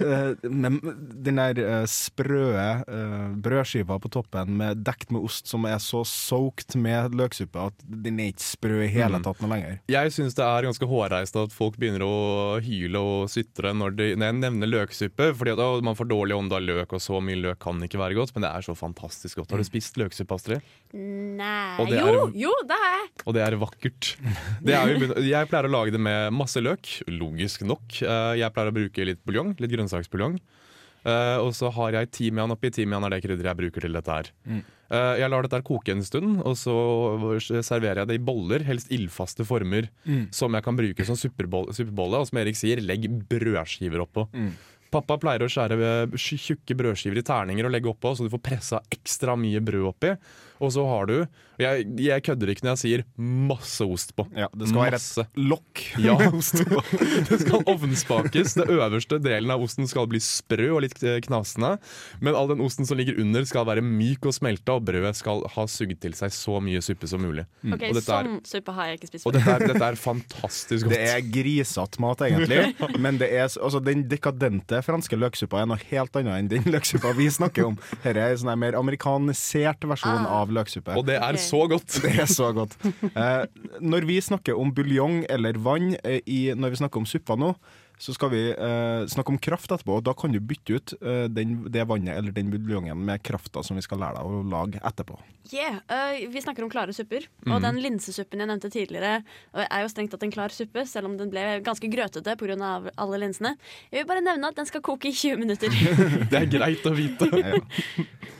Eh, 0.00 0.32
men 0.50 0.78
den 1.22 1.36
der 1.38 1.58
eh, 1.60 1.84
sprø 1.90 2.50
eh, 2.56 3.28
brødskiva 3.42 3.98
på 4.02 4.08
toppen 4.12 4.54
med 4.58 4.80
dekt 4.86 5.10
med 5.12 5.22
ost 5.26 5.48
som 5.50 5.64
er 5.68 5.78
så 5.82 6.00
soaked 6.08 6.74
med 6.80 7.14
løksuppe 7.18 7.66
at 7.70 7.84
den 7.84 8.18
er 8.22 8.30
ikke 8.32 8.44
sprø 8.46 8.78
i 8.84 8.88
hele 8.90 9.20
Mm. 9.20 9.24
tatt 9.26 9.40
noe 9.42 9.50
lenger. 9.52 9.78
Jeg 9.90 10.12
syns 10.14 10.36
det 10.38 10.44
er 10.46 10.66
ganske 10.68 10.86
hårreist 10.88 11.36
at 11.40 11.52
folk 11.54 11.76
begynner 11.80 12.04
å 12.06 12.14
hyle 12.64 13.00
og 13.00 13.30
sytre 13.32 13.72
når, 13.76 13.94
de, 13.98 14.08
når 14.16 14.30
jeg 14.30 14.38
nevner 14.40 14.70
løksuppe. 14.70 15.30
Fordi 15.36 15.54
at 15.54 15.62
å, 15.64 15.68
man 15.84 15.98
får 15.98 16.08
dårlig 16.10 16.36
ånde 16.38 16.56
av 16.58 16.64
løk, 16.64 16.94
og 16.96 17.02
så 17.04 17.20
mye 17.24 17.40
løk 17.40 17.60
kan 17.62 17.80
ikke 17.84 18.00
være 18.00 18.16
godt. 18.18 18.34
Men 18.36 18.46
det 18.46 18.52
er 18.54 18.66
så 18.66 18.76
fantastisk 18.78 19.40
godt. 19.42 19.52
Har 19.54 19.60
du 19.62 19.68
spist 19.68 19.98
løksuppe, 20.00 20.38
Astrid? 20.40 20.64
Nei 21.40 21.78
Og 21.82 21.90
Jo, 21.92 22.06
er- 22.06 22.32
jo, 22.44 22.52
det 22.68 22.78
har 22.82 22.94
jeg! 22.98 23.10
Og 23.26 23.34
det 23.36 23.42
er 23.46 23.56
vakkert. 23.60 24.10
Det 24.64 24.74
er 24.76 24.92
jo, 24.94 25.10
jeg 25.34 25.48
pleier 25.50 25.68
å 25.68 25.72
lage 25.72 25.92
det 25.94 26.00
med 26.00 26.32
masse 26.36 26.60
løk, 26.62 26.90
logisk 27.08 27.62
nok. 27.68 28.00
Eh, 28.02 28.32
Jeg 28.40 28.52
pleier 28.56 28.72
å 28.72 28.76
bruke 28.76 29.06
litt 29.06 29.22
buljong, 29.26 29.54
litt 29.60 29.72
grønnsaksbuljong. 29.76 30.40
Uh, 31.00 31.40
og 31.40 31.54
så 31.56 31.70
har 31.72 31.94
jeg 31.96 32.10
timian 32.12 32.52
oppi. 32.52 32.68
Timian 32.76 33.00
er 33.06 33.14
det 33.14 33.22
krydderet 33.24 33.48
jeg 33.54 33.56
bruker 33.56 33.80
til 33.86 33.94
dette 33.96 34.12
her. 34.12 34.26
Mm. 34.44 34.58
Uh, 34.92 35.14
jeg 35.16 35.30
lar 35.32 35.46
dette 35.46 35.56
her 35.56 35.64
koke 35.64 35.94
en 35.94 36.02
stund, 36.04 36.42
og 36.44 36.58
så 36.60 36.74
serverer 37.64 38.02
jeg 38.02 38.10
det 38.10 38.18
i 38.18 38.22
boller, 38.26 38.60
helst 38.68 38.90
ildfaste 38.92 39.46
former, 39.48 39.88
Mm. 40.04 40.26
som 40.34 40.52
jeg 40.52 40.62
kan 40.66 40.76
bruke 40.76 41.06
som 41.08 41.16
superbolle. 41.16 42.20
og 42.20 42.26
som 42.28 42.38
Erik 42.42 42.58
sier, 42.60 42.82
legg 42.84 43.08
brødskiver 43.32 44.04
oppå. 44.04 44.26
Mm. 44.34 44.52
Pappa 44.92 45.16
pleier 45.22 45.40
å 45.40 45.48
skjære 45.48 46.10
tjukke 46.18 46.76
brødskiver 46.76 47.16
i 47.16 47.22
terninger 47.24 47.64
og 47.64 47.72
legge 47.72 47.88
oppå, 47.88 48.12
så 48.12 48.26
du 48.26 48.32
får 48.36 48.42
pressa 48.42 48.80
ekstra 48.92 49.38
mye 49.40 49.60
brød 49.64 49.86
oppi. 49.94 50.12
Og 50.60 50.72
så 50.74 50.84
har 50.86 51.06
du 51.08 51.14
jeg, 51.60 51.84
jeg 52.00 52.22
kødder 52.24 52.48
ikke 52.54 52.64
når 52.64 52.72
jeg 52.72 52.80
sier 52.80 53.02
masse 53.20 53.84
ost 53.84 54.14
på. 54.16 54.24
Ja, 54.32 54.46
det 54.56 54.68
skal 54.70 54.80
være 54.80 54.96
masse. 54.96 55.24
et 55.26 55.40
lokk. 55.50 55.82
Ja, 56.00 56.14
det 57.28 57.38
skal 57.42 57.64
ovnspakes. 57.68 58.54
Det 58.56 58.64
øverste 58.72 59.18
delen 59.20 59.50
av 59.52 59.60
osten 59.64 59.88
skal 59.90 60.06
bli 60.08 60.20
sprø 60.24 60.70
og 60.78 60.80
litt 60.86 60.96
eh, 61.04 61.18
knasende. 61.26 61.74
Men 62.24 62.36
all 62.38 62.48
den 62.48 62.62
osten 62.64 62.88
som 62.88 62.96
ligger 62.96 63.18
under 63.20 63.44
skal 63.48 63.66
være 63.68 63.84
myk 63.84 64.24
og 64.30 64.36
smelta, 64.36 64.78
og 64.78 64.86
brødet 64.88 65.12
skal 65.18 65.42
ha 65.52 65.66
sugd 65.68 65.98
til 66.00 66.16
seg 66.16 66.32
så 66.32 66.56
mye 66.64 66.80
suppe 66.84 67.08
som 67.10 67.20
mulig. 67.24 67.44
Ok, 67.60 67.84
Og 67.90 67.98
dette 67.98 68.16
er- 68.16 68.30
Sånn 68.30 68.40
suppe 68.54 68.72
har 68.78 68.88
jeg 68.90 69.00
ikke 69.00 69.10
spist 69.12 69.28
Og 69.28 69.36
dette 69.36 69.52
er, 69.58 69.66
dette 69.74 69.90
er 69.90 70.00
fantastisk 70.00 70.88
godt. 70.88 70.96
Det 70.96 71.02
er 71.12 71.28
grisete 71.36 72.00
mat, 72.04 72.24
egentlig. 72.24 72.62
Men 73.00 73.20
det 73.20 73.28
er, 73.36 73.48
altså, 73.60 73.82
den 73.84 74.06
dekadente 74.08 74.80
franske 74.86 75.16
løksuppa 75.20 75.60
er 75.64 75.68
noe 75.74 75.80
helt 75.92 76.16
annet 76.20 76.38
enn 76.40 76.50
den 76.56 76.72
løksuppa 76.72 77.12
vi 77.20 77.28
snakker 77.32 77.68
om. 77.68 77.76
Dette 78.00 78.16
er 78.16 78.32
en 78.32 78.42
sånn 78.46 78.56
mer 78.64 78.80
amerikanisert 78.80 79.84
versjon 79.88 80.24
Ah. 80.24 80.40
av 80.40 80.49
løksuppe. 80.54 80.96
Og 80.98 81.06
det 81.08 81.18
er 81.18 81.36
okay. 81.36 81.44
så 81.46 81.62
godt! 81.70 81.98
Det 82.04 82.14
er 82.24 82.30
så 82.30 82.50
godt. 82.56 82.76
Eh, 83.10 83.44
når 83.82 84.06
vi 84.08 84.16
snakker 84.24 84.58
om 84.58 84.72
buljong 84.74 85.22
eller 85.30 85.58
vann 85.62 85.94
eh, 86.02 86.20
i, 86.26 86.40
når 86.56 86.74
vi 86.74 86.80
snakker 86.82 87.02
om 87.02 87.08
suppa 87.08 87.36
nå, 87.38 87.54
så 88.00 88.14
skal 88.16 88.30
vi 88.32 88.40
eh, 88.48 89.06
snakke 89.12 89.28
om 89.28 89.38
kraft 89.38 89.68
etterpå. 89.68 89.98
Og 89.98 90.04
da 90.06 90.14
kan 90.16 90.32
du 90.32 90.38
bytte 90.40 90.78
ut 90.78 90.94
eh, 91.02 91.26
den, 91.28 91.58
det 91.72 91.84
vannet 91.88 92.16
eller 92.16 92.32
den 92.32 92.48
buljongen 92.52 93.02
med 93.04 93.20
krafta 93.26 93.60
som 93.66 93.76
vi 93.76 93.84
skal 93.84 94.00
lære 94.00 94.16
deg 94.16 94.38
å 94.38 94.40
lage 94.48 94.80
etterpå. 94.88 95.18
Yeah, 95.50 95.80
uh, 95.90 96.16
vi 96.30 96.40
snakker 96.40 96.64
om 96.64 96.72
klare 96.72 96.94
supper. 96.96 97.26
Mm. 97.44 97.52
Og 97.52 97.60
den 97.66 97.82
linsesuppen 97.84 98.40
jeg 98.40 98.48
nevnte 98.48 98.72
tidligere, 98.72 99.20
øh, 99.52 99.66
er 99.66 99.84
jo 99.84 99.92
strengt 99.92 100.14
tatt 100.14 100.24
en 100.24 100.32
klar 100.32 100.54
suppe, 100.54 100.86
selv 100.88 101.10
om 101.10 101.18
den 101.20 101.32
ble 101.32 101.44
ganske 101.66 101.92
grøtete 101.92 102.38
pga. 102.40 102.72
alle 102.96 103.20
linsene. 103.20 103.56
Jeg 103.92 104.04
vil 104.04 104.08
bare 104.08 104.24
nevne 104.24 104.48
at 104.48 104.56
den 104.56 104.68
skal 104.70 104.84
koke 104.86 105.10
i 105.10 105.12
20 105.12 105.36
minutter. 105.44 105.80
Det 106.32 106.40
er 106.40 106.48
greit 106.48 106.86
å 106.88 106.96
vite. 106.96 107.28
Ja. 107.36 107.58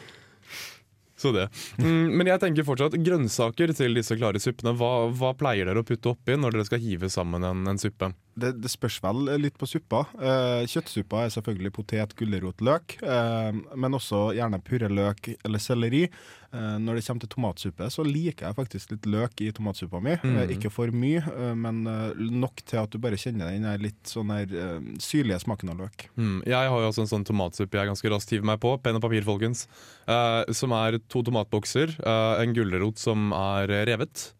Så 1.20 1.34
det. 1.36 1.50
Mm, 1.76 2.16
men 2.16 2.30
jeg 2.30 2.40
tenker 2.40 2.64
fortsatt 2.64 2.96
grønnsaker 2.96 3.74
til 3.76 3.98
disse 3.98 4.16
klare 4.16 4.40
suppene. 4.40 4.72
Hva, 4.78 5.10
hva 5.12 5.34
pleier 5.36 5.68
dere 5.68 5.82
å 5.82 5.86
putte 5.86 6.14
oppi 6.14 6.38
når 6.38 6.56
dere 6.56 6.68
skal 6.70 6.80
hive 6.80 7.10
sammen 7.12 7.44
en, 7.44 7.66
en 7.68 7.80
suppe? 7.80 8.08
Det, 8.40 8.52
det 8.62 8.72
spørs 8.72 8.98
vel 9.04 9.28
litt 9.40 9.58
på 9.60 9.68
suppa. 9.68 10.04
Eh, 10.18 10.66
kjøttsuppa 10.70 11.24
er 11.24 11.34
selvfølgelig 11.34 11.74
potet, 11.76 12.16
gulrot, 12.18 12.64
løk, 12.64 12.98
eh, 13.04 13.50
men 13.52 13.98
også 13.98 14.30
gjerne 14.38 14.62
purreløk 14.64 15.34
eller 15.38 15.62
selleri. 15.62 16.06
Eh, 16.50 16.76
når 16.82 16.98
det 16.98 17.04
kommer 17.06 17.22
til 17.22 17.30
tomatsuppe, 17.30 17.86
så 17.94 18.04
liker 18.06 18.48
jeg 18.48 18.56
faktisk 18.56 18.94
litt 18.94 19.06
løk 19.10 19.42
i 19.44 19.52
tomatsuppa 19.54 20.00
mi. 20.02 20.16
Mm. 20.18 20.32
Eh, 20.34 20.54
ikke 20.56 20.72
for 20.72 20.90
mye, 20.90 21.22
eh, 21.22 21.52
men 21.54 21.84
eh, 21.86 22.24
nok 22.42 22.64
til 22.64 22.80
at 22.82 22.90
du 22.90 22.98
bare 23.02 23.18
kjenner 23.20 23.52
den 23.52 23.68
litt 23.84 24.10
sånn 24.10 24.32
der 24.34 24.82
syrlige 25.02 25.40
smaken 25.44 25.72
av 25.72 25.84
løk. 25.84 26.08
Mm, 26.16 26.40
jeg 26.48 26.72
har 26.72 26.82
jo 26.82 26.90
også 26.90 27.04
en 27.04 27.12
sånn 27.12 27.28
tomatsuppe 27.28 27.78
jeg 27.78 27.90
ganske 27.92 28.12
raskt 28.12 28.34
hiver 28.34 28.50
meg 28.50 28.60
på. 28.62 28.74
Penn 28.82 28.98
og 28.98 29.04
papir, 29.04 29.26
folkens. 29.26 29.66
Eh, 30.10 30.42
som 30.56 30.74
er 30.74 30.98
to 31.10 31.22
tomatbokser, 31.26 31.94
en 32.00 32.54
gulrot 32.56 32.98
som 32.98 33.30
er 33.36 33.70
revet. 33.86 34.30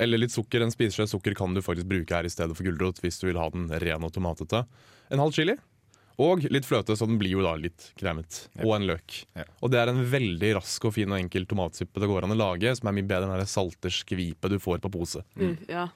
Eller 0.00 0.20
litt 0.20 0.34
sukker. 0.34 0.64
En 0.64 0.74
spiseskje 0.74 1.08
sukker 1.14 1.36
kan 1.38 1.54
du 1.54 1.62
faktisk 1.64 1.88
bruke 1.90 2.16
her 2.16 2.26
i 2.26 2.32
stedet 2.32 2.56
for 2.56 2.66
gulrot 2.66 3.00
hvis 3.04 3.20
du 3.20 3.28
vil 3.28 3.40
ha 3.40 3.46
den 3.54 3.68
ren 3.84 4.06
og 4.06 4.12
tomatete. 4.14 4.64
En 5.12 5.22
halv 5.22 5.36
chili. 5.36 5.56
Og 6.22 6.44
litt 6.46 6.66
fløte, 6.66 6.94
så 6.94 7.08
den 7.08 7.16
blir 7.18 7.32
jo 7.34 7.42
da 7.42 7.56
litt 7.58 7.88
kremet. 7.98 8.44
Og 8.62 8.76
en 8.76 8.86
løk. 8.86 9.16
Yep. 9.34 9.50
Og 9.66 9.72
det 9.72 9.80
er 9.80 9.90
en 9.90 10.02
veldig 10.12 10.52
rask 10.60 10.86
og 10.86 10.94
fin 10.94 11.10
og 11.10 11.18
enkel 11.18 11.46
tomatsuppe 11.50 12.02
det 12.02 12.08
går 12.10 12.26
an 12.26 12.34
å 12.36 12.38
lage, 12.38 12.74
som 12.78 12.90
er 12.90 12.96
mye 13.00 13.08
bedre 13.10 13.26
enn 13.30 13.42
det 13.42 13.50
salte 13.50 13.90
skvipet 13.90 14.54
du 14.54 14.60
får 14.62 14.82
på 14.84 14.92
pose. 14.94 15.24
Mm, 15.34 15.56
ja. 15.66 15.88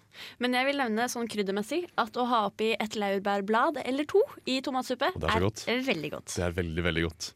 Men 0.43 0.59
jeg 0.59 0.71
vil 0.71 0.83
nevne 0.83 1.07
sånn 1.13 1.31
kryddermessig 1.31 1.85
at 2.03 2.19
å 2.19 2.27
ha 2.33 2.45
oppi 2.49 2.73
et 2.75 2.99
laurbærblad 2.99 3.83
eller 3.85 4.09
to 4.11 4.25
i 4.51 4.59
tomatsuppe 4.65 5.13
det 5.15 5.31
er 5.31 5.47
er 5.47 5.85
veldig 5.87 6.15
godt. 6.17 6.35
Det 6.35 6.47
er 6.49 6.57
veldig, 6.57 6.87
veldig 6.91 7.07
godt. 7.07 7.33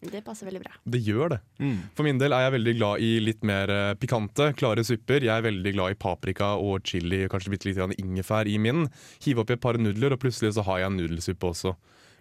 Det 0.00 0.20
passer 0.24 0.48
veldig 0.48 0.60
bra. 0.60 0.74
Det 0.84 1.00
gjør 1.00 1.32
det. 1.32 1.38
Mm. 1.62 1.76
For 1.96 2.06
min 2.06 2.18
del 2.20 2.34
er 2.36 2.46
jeg 2.46 2.54
veldig 2.58 2.74
glad 2.76 3.04
i 3.04 3.10
litt 3.24 3.44
mer 3.48 3.72
eh, 3.72 3.94
pikante, 4.00 4.50
klare 4.58 4.84
supper. 4.84 5.24
Jeg 5.24 5.32
er 5.32 5.46
veldig 5.46 5.72
glad 5.72 5.94
i 5.94 5.98
paprika 6.00 6.52
og 6.60 6.84
chili 6.86 7.22
og 7.24 7.32
kanskje 7.32 7.52
bitte 7.54 7.70
litt 7.70 7.96
ingefær 8.02 8.50
i 8.50 8.58
min. 8.60 8.86
Hive 9.24 9.44
oppi 9.44 9.56
et 9.56 9.62
par 9.62 9.80
nudler, 9.80 10.12
og 10.12 10.20
plutselig 10.22 10.52
så 10.56 10.66
har 10.68 10.82
jeg 10.82 10.92
en 10.92 11.00
nudelsuppe 11.00 11.48
også. 11.48 11.72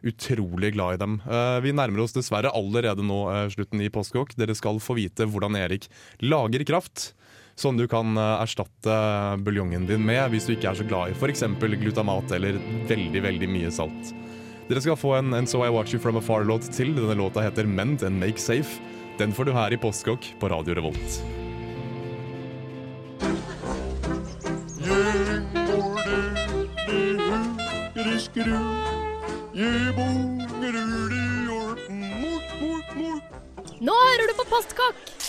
Utrolig 0.05 0.71
glad 0.75 0.95
i 0.95 1.01
dem. 1.03 1.19
Eh, 1.27 1.59
vi 1.65 1.75
nærmer 1.75 2.05
oss 2.05 2.15
dessverre 2.15 2.53
allerede 2.55 3.03
nå 3.03 3.19
eh, 3.33 3.45
slutten 3.53 3.83
i 3.83 3.91
Postkokk. 3.91 4.37
Dere 4.39 4.55
skal 4.55 4.79
få 4.83 4.95
vite 4.97 5.27
hvordan 5.27 5.59
Erik 5.59 5.89
lager 6.23 6.63
kraft. 6.67 7.11
Som 7.55 7.77
du 7.79 7.85
kan 7.87 8.17
erstatte 8.19 8.95
buljongen 9.39 9.85
din 9.87 10.01
med 10.03 10.25
hvis 10.33 10.43
du 10.43 10.57
ikke 10.57 10.73
er 10.73 10.79
så 10.81 10.83
glad 10.83 11.13
i 11.13 11.15
f.eks. 11.15 11.45
glutamat 11.55 12.33
eller 12.35 12.57
veldig, 12.89 13.21
veldig 13.23 13.47
mye 13.47 13.71
salt. 13.71 14.11
Dere 14.65 14.81
skal 14.81 14.97
få 14.97 15.11
en, 15.13 15.33
en 15.37 15.45
So 15.47 15.61
I 15.61 15.69
Watch 15.69 15.93
You 15.93 16.01
From 16.01 16.17
Afar-låt 16.17 16.71
til. 16.73 16.95
Denne 16.97 17.13
låta 17.13 17.43
heter 17.45 17.67
Mend 17.69 18.03
and 18.03 18.17
Make 18.19 18.41
Safe. 18.41 18.81
Den 19.19 19.33
får 19.33 19.45
du 19.45 19.53
her 19.53 19.73
i 19.73 19.77
Postkokk 19.77 20.25
på 20.39 20.49
Radio 20.49 20.73
Revolt. 20.73 21.21
Nå 33.85 33.93
hører 34.01 34.27
du 34.27 34.33
på 34.33 34.49
Postkokk! 34.49 35.24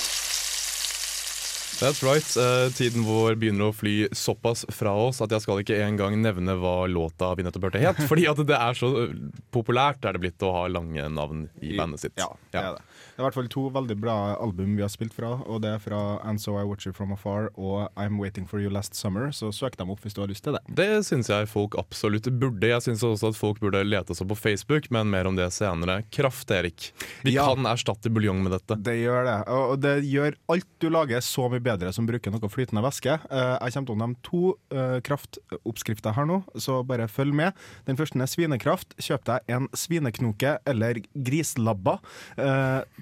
That's 1.86 2.02
right. 2.02 2.36
Uh, 2.36 2.66
tiden 2.74 3.04
vår 3.06 3.36
begynner 3.38 3.68
å 3.70 3.74
fly 3.74 4.08
såpass 4.10 4.64
fra 4.74 4.90
oss 4.98 5.20
at 5.22 5.30
jeg 5.30 5.44
skal 5.44 5.60
ikke 5.62 5.76
engang 5.84 6.16
nevne 6.18 6.56
hva 6.58 6.88
låta 6.90 7.28
vi 7.38 7.44
nettopp 7.46 7.68
hørte 7.68 7.78
het. 7.78 8.00
Fordi 8.10 8.24
at 8.26 8.40
det 8.48 8.56
er 8.58 8.74
så 8.74 8.90
eh, 9.04 9.12
populært 9.54 10.02
er 10.02 10.16
det 10.16 10.24
blitt 10.24 10.42
å 10.42 10.50
ha 10.56 10.64
lange 10.66 11.06
navn 11.14 11.44
i 11.62 11.76
bandet 11.78 12.02
sitt. 12.02 12.16
Ja, 12.18 12.32
det 12.50 12.58
er 12.58 12.80
det. 12.80 12.82
Det 13.16 13.22
er 13.22 13.24
i 13.24 13.28
hvert 13.30 13.36
fall 13.38 13.46
to 13.48 13.62
veldig 13.72 13.94
bra 13.96 14.14
album 14.44 14.74
vi 14.76 14.82
har 14.84 14.90
spilt 14.92 15.14
fra, 15.16 15.30
og 15.48 15.62
det 15.64 15.70
er 15.72 15.78
fra 15.80 15.98
And 16.28 16.36
So 16.42 16.58
I 16.60 16.64
Watch 16.68 16.84
You 16.84 16.92
From 16.92 17.14
Afar 17.14 17.46
og 17.56 17.86
I'm 17.96 18.18
Waiting 18.20 18.44
For 18.44 18.60
You 18.60 18.68
Last 18.68 18.92
Summer, 18.98 19.30
så 19.32 19.48
søk 19.56 19.78
dem 19.80 19.88
opp 19.88 20.02
hvis 20.04 20.12
du 20.12 20.20
har 20.20 20.28
lyst 20.28 20.44
til 20.44 20.52
det. 20.52 20.60
Det 20.76 20.88
syns 21.08 21.30
jeg 21.32 21.48
folk 21.48 21.78
absolutt 21.80 22.28
burde. 22.36 22.68
Jeg 22.68 22.84
syns 22.84 23.00
også 23.08 23.30
at 23.32 23.38
folk 23.38 23.62
burde 23.62 23.80
lete 23.88 24.12
oss 24.12 24.20
opp 24.20 24.34
på 24.34 24.36
Facebook, 24.36 24.90
men 24.92 25.08
mer 25.08 25.30
om 25.30 25.38
det 25.38 25.46
senere. 25.56 26.02
Kraft, 26.12 26.52
Erik. 26.52 26.90
Vi 27.24 27.32
Ja. 27.38 27.46
kan 27.54 27.64
erstatte 27.64 28.12
buljong 28.12 28.42
med 28.44 28.52
dette. 28.52 28.76
Det 28.84 28.98
gjør 29.00 29.24
det, 29.30 29.38
og 29.48 29.80
det 29.80 29.94
gjør 30.04 30.36
alt 30.52 30.68
du 30.84 30.90
lager 30.92 31.24
så 31.24 31.48
mye 31.48 31.64
bedre 31.64 31.94
som 31.96 32.04
bruker 32.06 32.30
noe 32.36 32.52
flytende 32.52 32.84
væske. 32.84 33.16
Eh, 33.30 33.56
Jeg 33.64 33.72
kommer 33.72 33.86
til 33.86 33.96
å 33.96 34.00
nevne 34.04 34.22
to 34.22 34.58
eh, 34.76 35.00
kraftoppskrifter 35.00 36.12
her 36.20 36.26
nå, 36.28 36.42
så 36.60 36.82
bare 36.86 37.08
følg 37.08 37.32
med. 37.32 37.54
Den 37.86 37.96
første 37.96 38.20
er 38.20 38.28
svinekraft. 38.28 38.92
Kjøp 39.00 39.24
deg 39.24 39.40
en 39.56 39.68
svineknoke 39.72 40.58
eller 40.66 41.00
grislabba. 41.16 41.96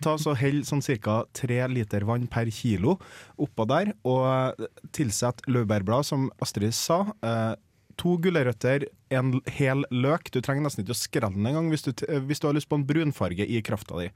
Eh, 0.05 0.11
Ta 0.11 0.19
så 0.21 0.35
Hell 0.37 0.63
sånn 0.69 0.83
ca. 1.01 1.25
tre 1.33 1.67
liter 1.69 2.05
vann 2.05 2.27
per 2.29 2.51
kilo 2.53 2.99
oppå 3.41 3.67
der, 3.67 3.95
og 4.05 4.55
tilsett 4.93 5.41
laurbærblad, 5.49 6.05
som 6.05 6.31
Astrid 6.41 6.75
sa. 6.75 7.07
Eh, 7.23 7.55
To 7.97 8.17
gulrøtter, 8.19 8.89
en 9.15 9.41
hel 9.47 9.85
løk. 9.95 10.27
Du 10.35 10.41
trenger 10.43 10.65
nesten 10.65 10.83
ikke 10.83 10.97
å 10.97 10.99
skrelle 10.99 11.37
den 11.37 11.47
engang 11.47 11.69
hvis, 11.71 11.85
du 11.87 11.93
hvis 12.27 12.41
du 12.43 12.49
har 12.49 12.57
lyst 12.57 12.69
på 12.69 12.75
en 12.75 12.85
brunfarge 12.85 13.47
i 13.47 13.61
krafta 13.63 14.01
di. 14.01 14.09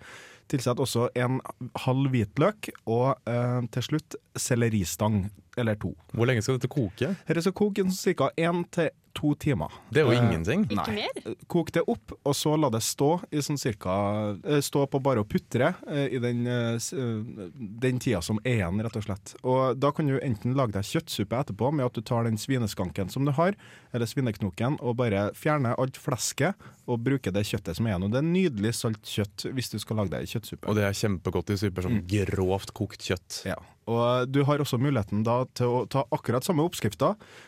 Tilsett 0.51 0.81
også 0.83 1.09
en 1.15 1.39
halv 1.85 2.11
hvitløk, 2.11 2.73
og 2.91 3.15
eh, 3.31 3.61
til 3.71 3.83
slutt 3.87 4.17
selleristang, 4.35 5.31
eller 5.57 5.79
to. 5.79 5.93
Hvor 6.11 6.27
lenge 6.27 6.43
skal 6.43 6.59
dette 6.59 6.73
koke? 6.73 7.13
Dette 7.29 7.45
skal 7.47 7.55
koke 7.55 7.87
i 7.87 8.15
ca. 8.19 8.33
én 8.37 8.65
til 8.75 8.91
to 9.19 9.35
timer. 9.43 9.75
Det 9.91 10.05
er 10.05 10.07
jo 10.07 10.15
Eh, 10.15 10.23
ingenting. 10.23 10.63
Ikke 10.71 10.95
mer? 10.95 11.37
Kok 11.51 11.73
det 11.75 11.83
opp, 11.91 12.15
og 12.23 12.37
så 12.39 12.55
la 12.59 12.71
det 12.71 12.81
stå 12.87 13.11
i 13.35 13.43
sånn 13.45 13.59
cirka 13.59 13.97
eh, 14.45 14.61
Stå 14.65 14.85
på 14.91 15.01
bare 15.03 15.25
å 15.25 15.27
putre 15.29 15.73
eh, 15.91 16.07
i 16.15 16.21
den, 16.23 16.45
eh, 16.47 16.79
eh, 16.79 17.51
den 17.83 17.99
tida 18.03 18.23
som 18.25 18.39
er 18.45 18.61
igjen, 18.61 18.83
rett 18.87 18.99
og 19.01 19.07
slett. 19.09 19.35
Og 19.43 19.79
da 19.81 19.91
kan 19.97 20.07
du 20.07 20.19
enten 20.23 20.55
lage 20.59 20.77
deg 20.79 20.87
kjøttsuppe 20.87 21.43
etterpå 21.43 21.73
med 21.75 21.89
at 21.89 21.99
du 21.99 22.03
tar 22.07 22.25
den 22.29 22.39
svineskanken 22.39 23.11
som 23.13 23.27
du 23.27 23.33
har, 23.37 23.57
eller 23.93 24.07
svineknoken, 24.11 24.79
og 24.85 24.97
bare 25.01 25.29
fjerner 25.39 25.75
alt 25.81 25.97
flesket 25.99 26.55
og 26.89 27.03
bruker 27.05 27.33
det 27.35 27.45
kjøttet 27.49 27.77
som 27.79 27.87
er 27.89 27.95
igjen. 27.97 28.07
Og 28.09 28.13
det 28.15 28.21
er 28.23 28.29
nydelig 28.29 28.75
salt 28.79 29.03
kjøtt 29.09 29.49
hvis 29.57 29.73
du 29.75 29.79
skal 29.83 30.01
lage 30.03 30.13
deg 30.15 30.29
kjøttsuppe. 30.31 30.69
Og 30.69 30.79
det 30.79 30.87
er 30.89 30.97
kjempegodt 30.97 31.51
i 31.55 31.59
supper 31.61 31.89
som 31.89 31.99
grovt 32.09 32.73
kokt 32.77 33.05
kjøtt. 33.09 33.43
Ja. 33.49 33.57
Og 33.89 34.29
du 34.29 34.43
har 34.45 34.61
også 34.61 34.77
muligheten 34.81 35.23
da 35.25 35.43
til 35.57 35.71
å 35.73 35.85
ta 35.89 36.03
akkurat 36.13 36.45
samme 36.45 36.61
oppskrifta 36.69 37.15
eh, 37.15 37.48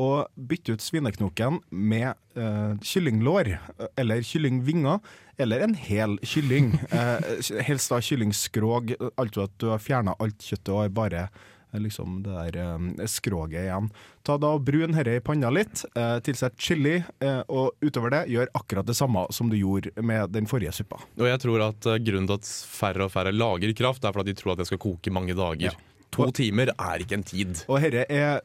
og 0.00 0.30
bytte 0.36 0.72
ut 0.76 0.80
svineknoken 0.84 1.58
med 1.70 2.14
eh, 2.36 2.74
kyllinglår 2.80 3.52
eh, 3.56 3.86
eller 4.00 4.22
kyllingvinger. 4.24 5.00
Eller 5.40 5.64
en 5.64 5.74
hel 5.74 6.18
kylling. 6.22 6.74
Eh, 6.92 7.62
helst 7.66 7.90
da 7.90 7.98
kyllingskrog, 8.04 8.92
altså 9.16 9.46
at 9.48 9.54
du 9.58 9.70
har 9.72 9.80
fjerna 9.82 10.14
alt 10.22 10.44
kjøttet 10.44 10.70
og 10.72 10.82
har 10.82 10.92
bare 10.94 11.22
eh, 11.24 11.80
liksom 11.80 12.20
det 12.26 12.34
der 12.36 12.58
eh, 12.62 13.06
skroget 13.10 13.64
igjen. 13.64 13.88
Ta 14.22 14.36
da 14.38 14.52
og 14.56 14.64
Brun 14.66 14.94
dette 14.94 15.16
i 15.18 15.22
panna 15.24 15.50
litt, 15.50 15.84
eh, 15.98 16.18
tilsett 16.24 16.56
chili, 16.60 16.98
eh, 17.24 17.40
og 17.48 17.72
utover 17.82 18.12
det 18.14 18.22
gjør 18.34 18.52
akkurat 18.60 18.86
det 18.88 18.96
samme 18.98 19.24
som 19.34 19.50
du 19.50 19.56
gjorde 19.58 19.92
med 20.04 20.30
den 20.36 20.46
forrige 20.50 20.74
suppa. 20.76 21.00
Og 21.18 21.26
jeg 21.28 21.40
tror 21.42 21.64
at 21.70 21.88
eh, 21.90 22.00
grunnen 22.04 22.28
til 22.30 22.38
at 22.40 22.52
færre 22.76 23.08
og 23.08 23.14
færre 23.14 23.32
lager 23.34 23.72
kraft, 23.78 24.04
er 24.04 24.14
fordi 24.14 24.32
de 24.34 24.40
tror 24.42 24.54
at 24.54 24.62
det 24.62 24.68
skal 24.70 24.82
koke 24.84 25.14
mange 25.14 25.34
dager. 25.38 25.72
Ja. 25.72 25.91
To 26.12 26.28
timer 26.36 26.72
er 26.74 27.02
ikke 27.02 27.16
en 27.16 27.24
tid. 27.26 27.62
Og 27.72 27.80
dette 27.82 28.04
er 28.12 28.42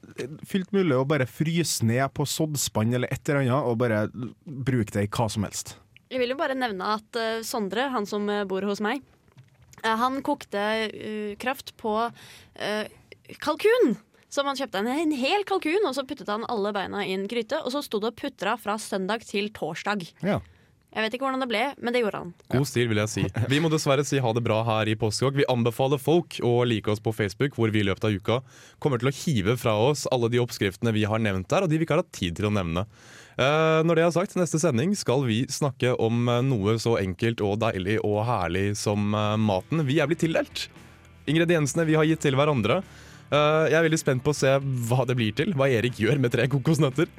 fylt 0.47 0.71
mulig 0.75 0.95
å 0.95 1.07
bare 1.07 1.27
fryse 1.29 1.85
ned 1.87 2.05
på 2.15 2.25
soddspann 2.27 2.95
eller 2.95 3.11
et 3.11 3.21
eller 3.27 3.43
annet, 3.43 3.67
og 3.67 3.81
bare 3.81 4.05
bruke 4.45 4.93
det 4.95 5.07
i 5.07 5.11
hva 5.11 5.27
som 5.31 5.47
helst. 5.47 5.75
Jeg 6.07 6.21
vil 6.21 6.31
jo 6.31 6.39
bare 6.39 6.55
nevne 6.55 6.95
at 6.95 7.19
uh, 7.19 7.43
Sondre, 7.43 7.89
han 7.91 8.07
som 8.07 8.29
eh, 8.31 8.45
bor 8.47 8.63
hos 8.63 8.79
meg, 8.83 9.03
uh, 9.83 9.95
han 9.99 10.21
kokte 10.23 10.63
uh, 10.87 11.31
kraft 11.41 11.75
på 11.79 11.99
kalkun. 13.43 13.97
Så 14.31 14.43
han 14.43 14.57
kjøpte 14.59 14.79
en, 14.81 14.89
en 14.91 15.11
hel 15.15 15.43
kalkun, 15.47 15.83
og 15.87 15.93
så 15.95 16.03
puttet 16.07 16.29
han 16.31 16.45
alle 16.51 16.71
beina 16.75 17.03
i 17.03 17.13
en 17.15 17.27
gryte. 17.31 17.59
Og 17.63 17.71
så 17.75 17.83
sto 17.83 17.99
det 18.03 18.11
og 18.11 18.17
putra 18.19 18.55
fra 18.59 18.75
søndag 18.79 19.23
til 19.27 19.51
torsdag. 19.55 20.03
Ja. 20.25 20.39
Jeg 20.97 21.05
vet 21.05 21.13
ikke 21.13 21.27
hvordan 21.27 21.43
det 21.43 21.49
ble, 21.51 21.59
men 21.77 21.93
det 21.93 21.99
gjorde 22.01 22.19
han. 22.23 22.29
God 22.49 22.63
stil, 22.65 22.87
vil 22.89 22.97
jeg 23.03 23.11
si. 23.11 23.23
Vi 23.51 23.59
må 23.61 23.69
dessverre 23.69 24.01
si 24.07 24.17
ha 24.17 24.31
det 24.33 24.41
bra 24.41 24.63
her 24.65 24.89
i 24.89 24.95
Postkokk. 24.97 25.35
Vi 25.37 25.45
anbefaler 25.45 26.01
folk 26.01 26.39
å 26.41 26.53
like 26.65 26.89
oss 26.89 27.03
på 27.05 27.13
Facebook, 27.13 27.53
hvor 27.53 27.69
vi 27.69 27.83
i 27.83 27.85
løpet 27.85 28.07
av 28.07 28.15
uka 28.17 28.39
kommer 28.81 28.97
til 28.97 29.11
å 29.11 29.13
hive 29.13 29.53
fra 29.61 29.75
oss 29.77 30.07
alle 30.09 30.31
de 30.33 30.41
oppskriftene 30.41 30.95
vi 30.95 31.05
har 31.05 31.21
nevnt 31.21 31.51
der, 31.53 31.67
og 31.67 31.69
de 31.69 31.77
vi 31.77 31.85
ikke 31.85 31.99
har 31.99 32.01
hatt 32.01 32.17
tid 32.17 32.39
til 32.39 32.49
å 32.49 32.53
nevne. 32.55 32.87
Eh, 33.37 33.83
når 33.85 33.99
det 33.99 34.07
er 34.07 34.15
sagt, 34.15 34.33
neste 34.41 34.57
sending 34.57 34.97
skal 34.97 35.21
vi 35.27 35.43
snakke 35.53 35.93
om 36.01 36.25
eh, 36.33 36.41
noe 36.49 36.79
så 36.81 36.95
enkelt 36.97 37.45
og 37.45 37.59
deilig 37.61 37.99
og 38.01 38.23
herlig 38.25 38.71
som 38.81 39.13
eh, 39.13 39.35
maten 39.37 39.85
vi 39.85 39.99
er 40.01 40.09
blitt 40.09 40.25
tildelt. 40.25 40.65
Ingrediensene 41.29 41.85
vi 41.85 41.99
har 41.99 42.09
gitt 42.09 42.25
til 42.25 42.39
hverandre. 42.39 42.81
Eh, 43.27 43.63
jeg 43.69 43.77
er 43.77 43.85
veldig 43.85 44.01
spent 44.01 44.25
på 44.25 44.33
å 44.33 44.41
se 44.41 44.57
hva 44.89 45.05
det 45.05 45.19
blir 45.19 45.37
til, 45.37 45.53
hva 45.53 45.69
Erik 45.69 46.01
gjør 46.01 46.25
med 46.25 46.33
tre 46.33 46.49
kokosnøtter. 46.49 47.13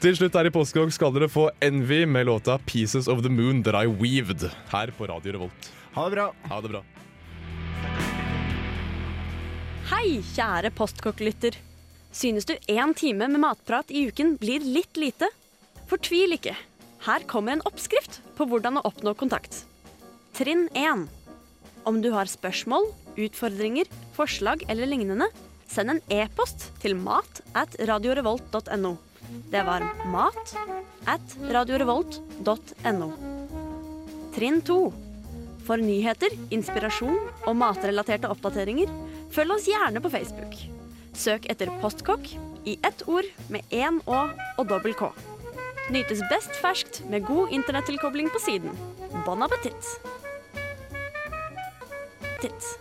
Til 0.00 0.14
slutt 0.16 0.32
her 0.32 0.48
i 0.48 0.50
Postkog 0.54 0.88
skal 0.96 1.10
dere 1.12 1.26
få 1.28 1.50
Envy 1.60 2.06
med 2.08 2.24
låta 2.24 2.54
'Pieces 2.56 3.04
of 3.06 3.18
the 3.20 3.28
Moon 3.28 3.58
That 3.62 3.76
I 3.76 3.84
Weaved' 3.84 4.48
her 4.72 4.90
på 4.96 5.04
Radio 5.06 5.32
Revolt. 5.32 5.66
Ha 5.92 6.04
det 6.08 6.14
bra. 6.14 6.32
Ha 6.48 6.60
det 6.60 6.70
bra. 6.72 6.80
Hei, 9.90 10.22
kjære 10.24 10.70
postkokk-lytter. 10.72 11.58
Synes 12.12 12.48
du 12.48 12.54
én 12.66 12.94
time 12.96 13.28
med 13.28 13.40
matprat 13.40 13.90
i 13.90 14.06
uken 14.08 14.38
blir 14.38 14.64
litt 14.64 14.96
lite? 14.96 15.28
Fortvil 15.86 16.32
ikke. 16.32 16.56
Her 17.04 17.20
kommer 17.28 17.52
en 17.52 17.66
oppskrift 17.68 18.22
på 18.38 18.48
hvordan 18.48 18.80
å 18.80 18.86
oppnå 18.88 19.12
kontakt. 19.12 19.66
Trinn 20.32 20.70
1. 20.72 21.08
Om 21.84 22.00
du 22.00 22.08
har 22.16 22.24
spørsmål, 22.24 22.88
utfordringer, 23.20 23.84
forslag 24.16 24.64
eller 24.66 24.88
lignende, 24.88 25.28
send 25.68 25.90
en 25.90 26.02
e-post 26.08 26.70
til 26.80 26.96
mat 26.96 27.44
at 27.52 27.76
radiorevolt.no. 27.84 28.96
Det 29.50 29.62
var 29.66 29.84
mat 30.10 30.54
at 31.10 31.36
radiorevolt.no. 31.50 33.08
Trinn 34.34 34.60
2. 34.66 34.80
For 35.66 35.82
nyheter, 35.82 36.34
inspirasjon 36.54 37.18
og 37.46 37.56
matrelaterte 37.58 38.30
oppdateringer, 38.30 38.90
følg 39.34 39.54
oss 39.54 39.68
gjerne 39.70 40.02
på 40.02 40.12
Facebook. 40.12 40.56
Søk 41.14 41.46
etter 41.52 41.70
Postkokk 41.82 42.32
i 42.64 42.76
ett 42.86 43.04
ord 43.08 43.28
med 43.52 43.66
én 43.74 44.00
Å 44.06 44.22
og 44.58 44.64
dobbel 44.70 44.96
K. 44.98 45.10
Nytes 45.90 46.22
best 46.30 46.54
ferskt 46.62 47.02
med 47.10 47.26
god 47.26 47.50
internettilkobling 47.54 48.30
på 48.30 48.42
siden. 48.42 48.74
Bon 49.26 49.42
appétit! 49.42 49.96
Titt. 52.40 52.80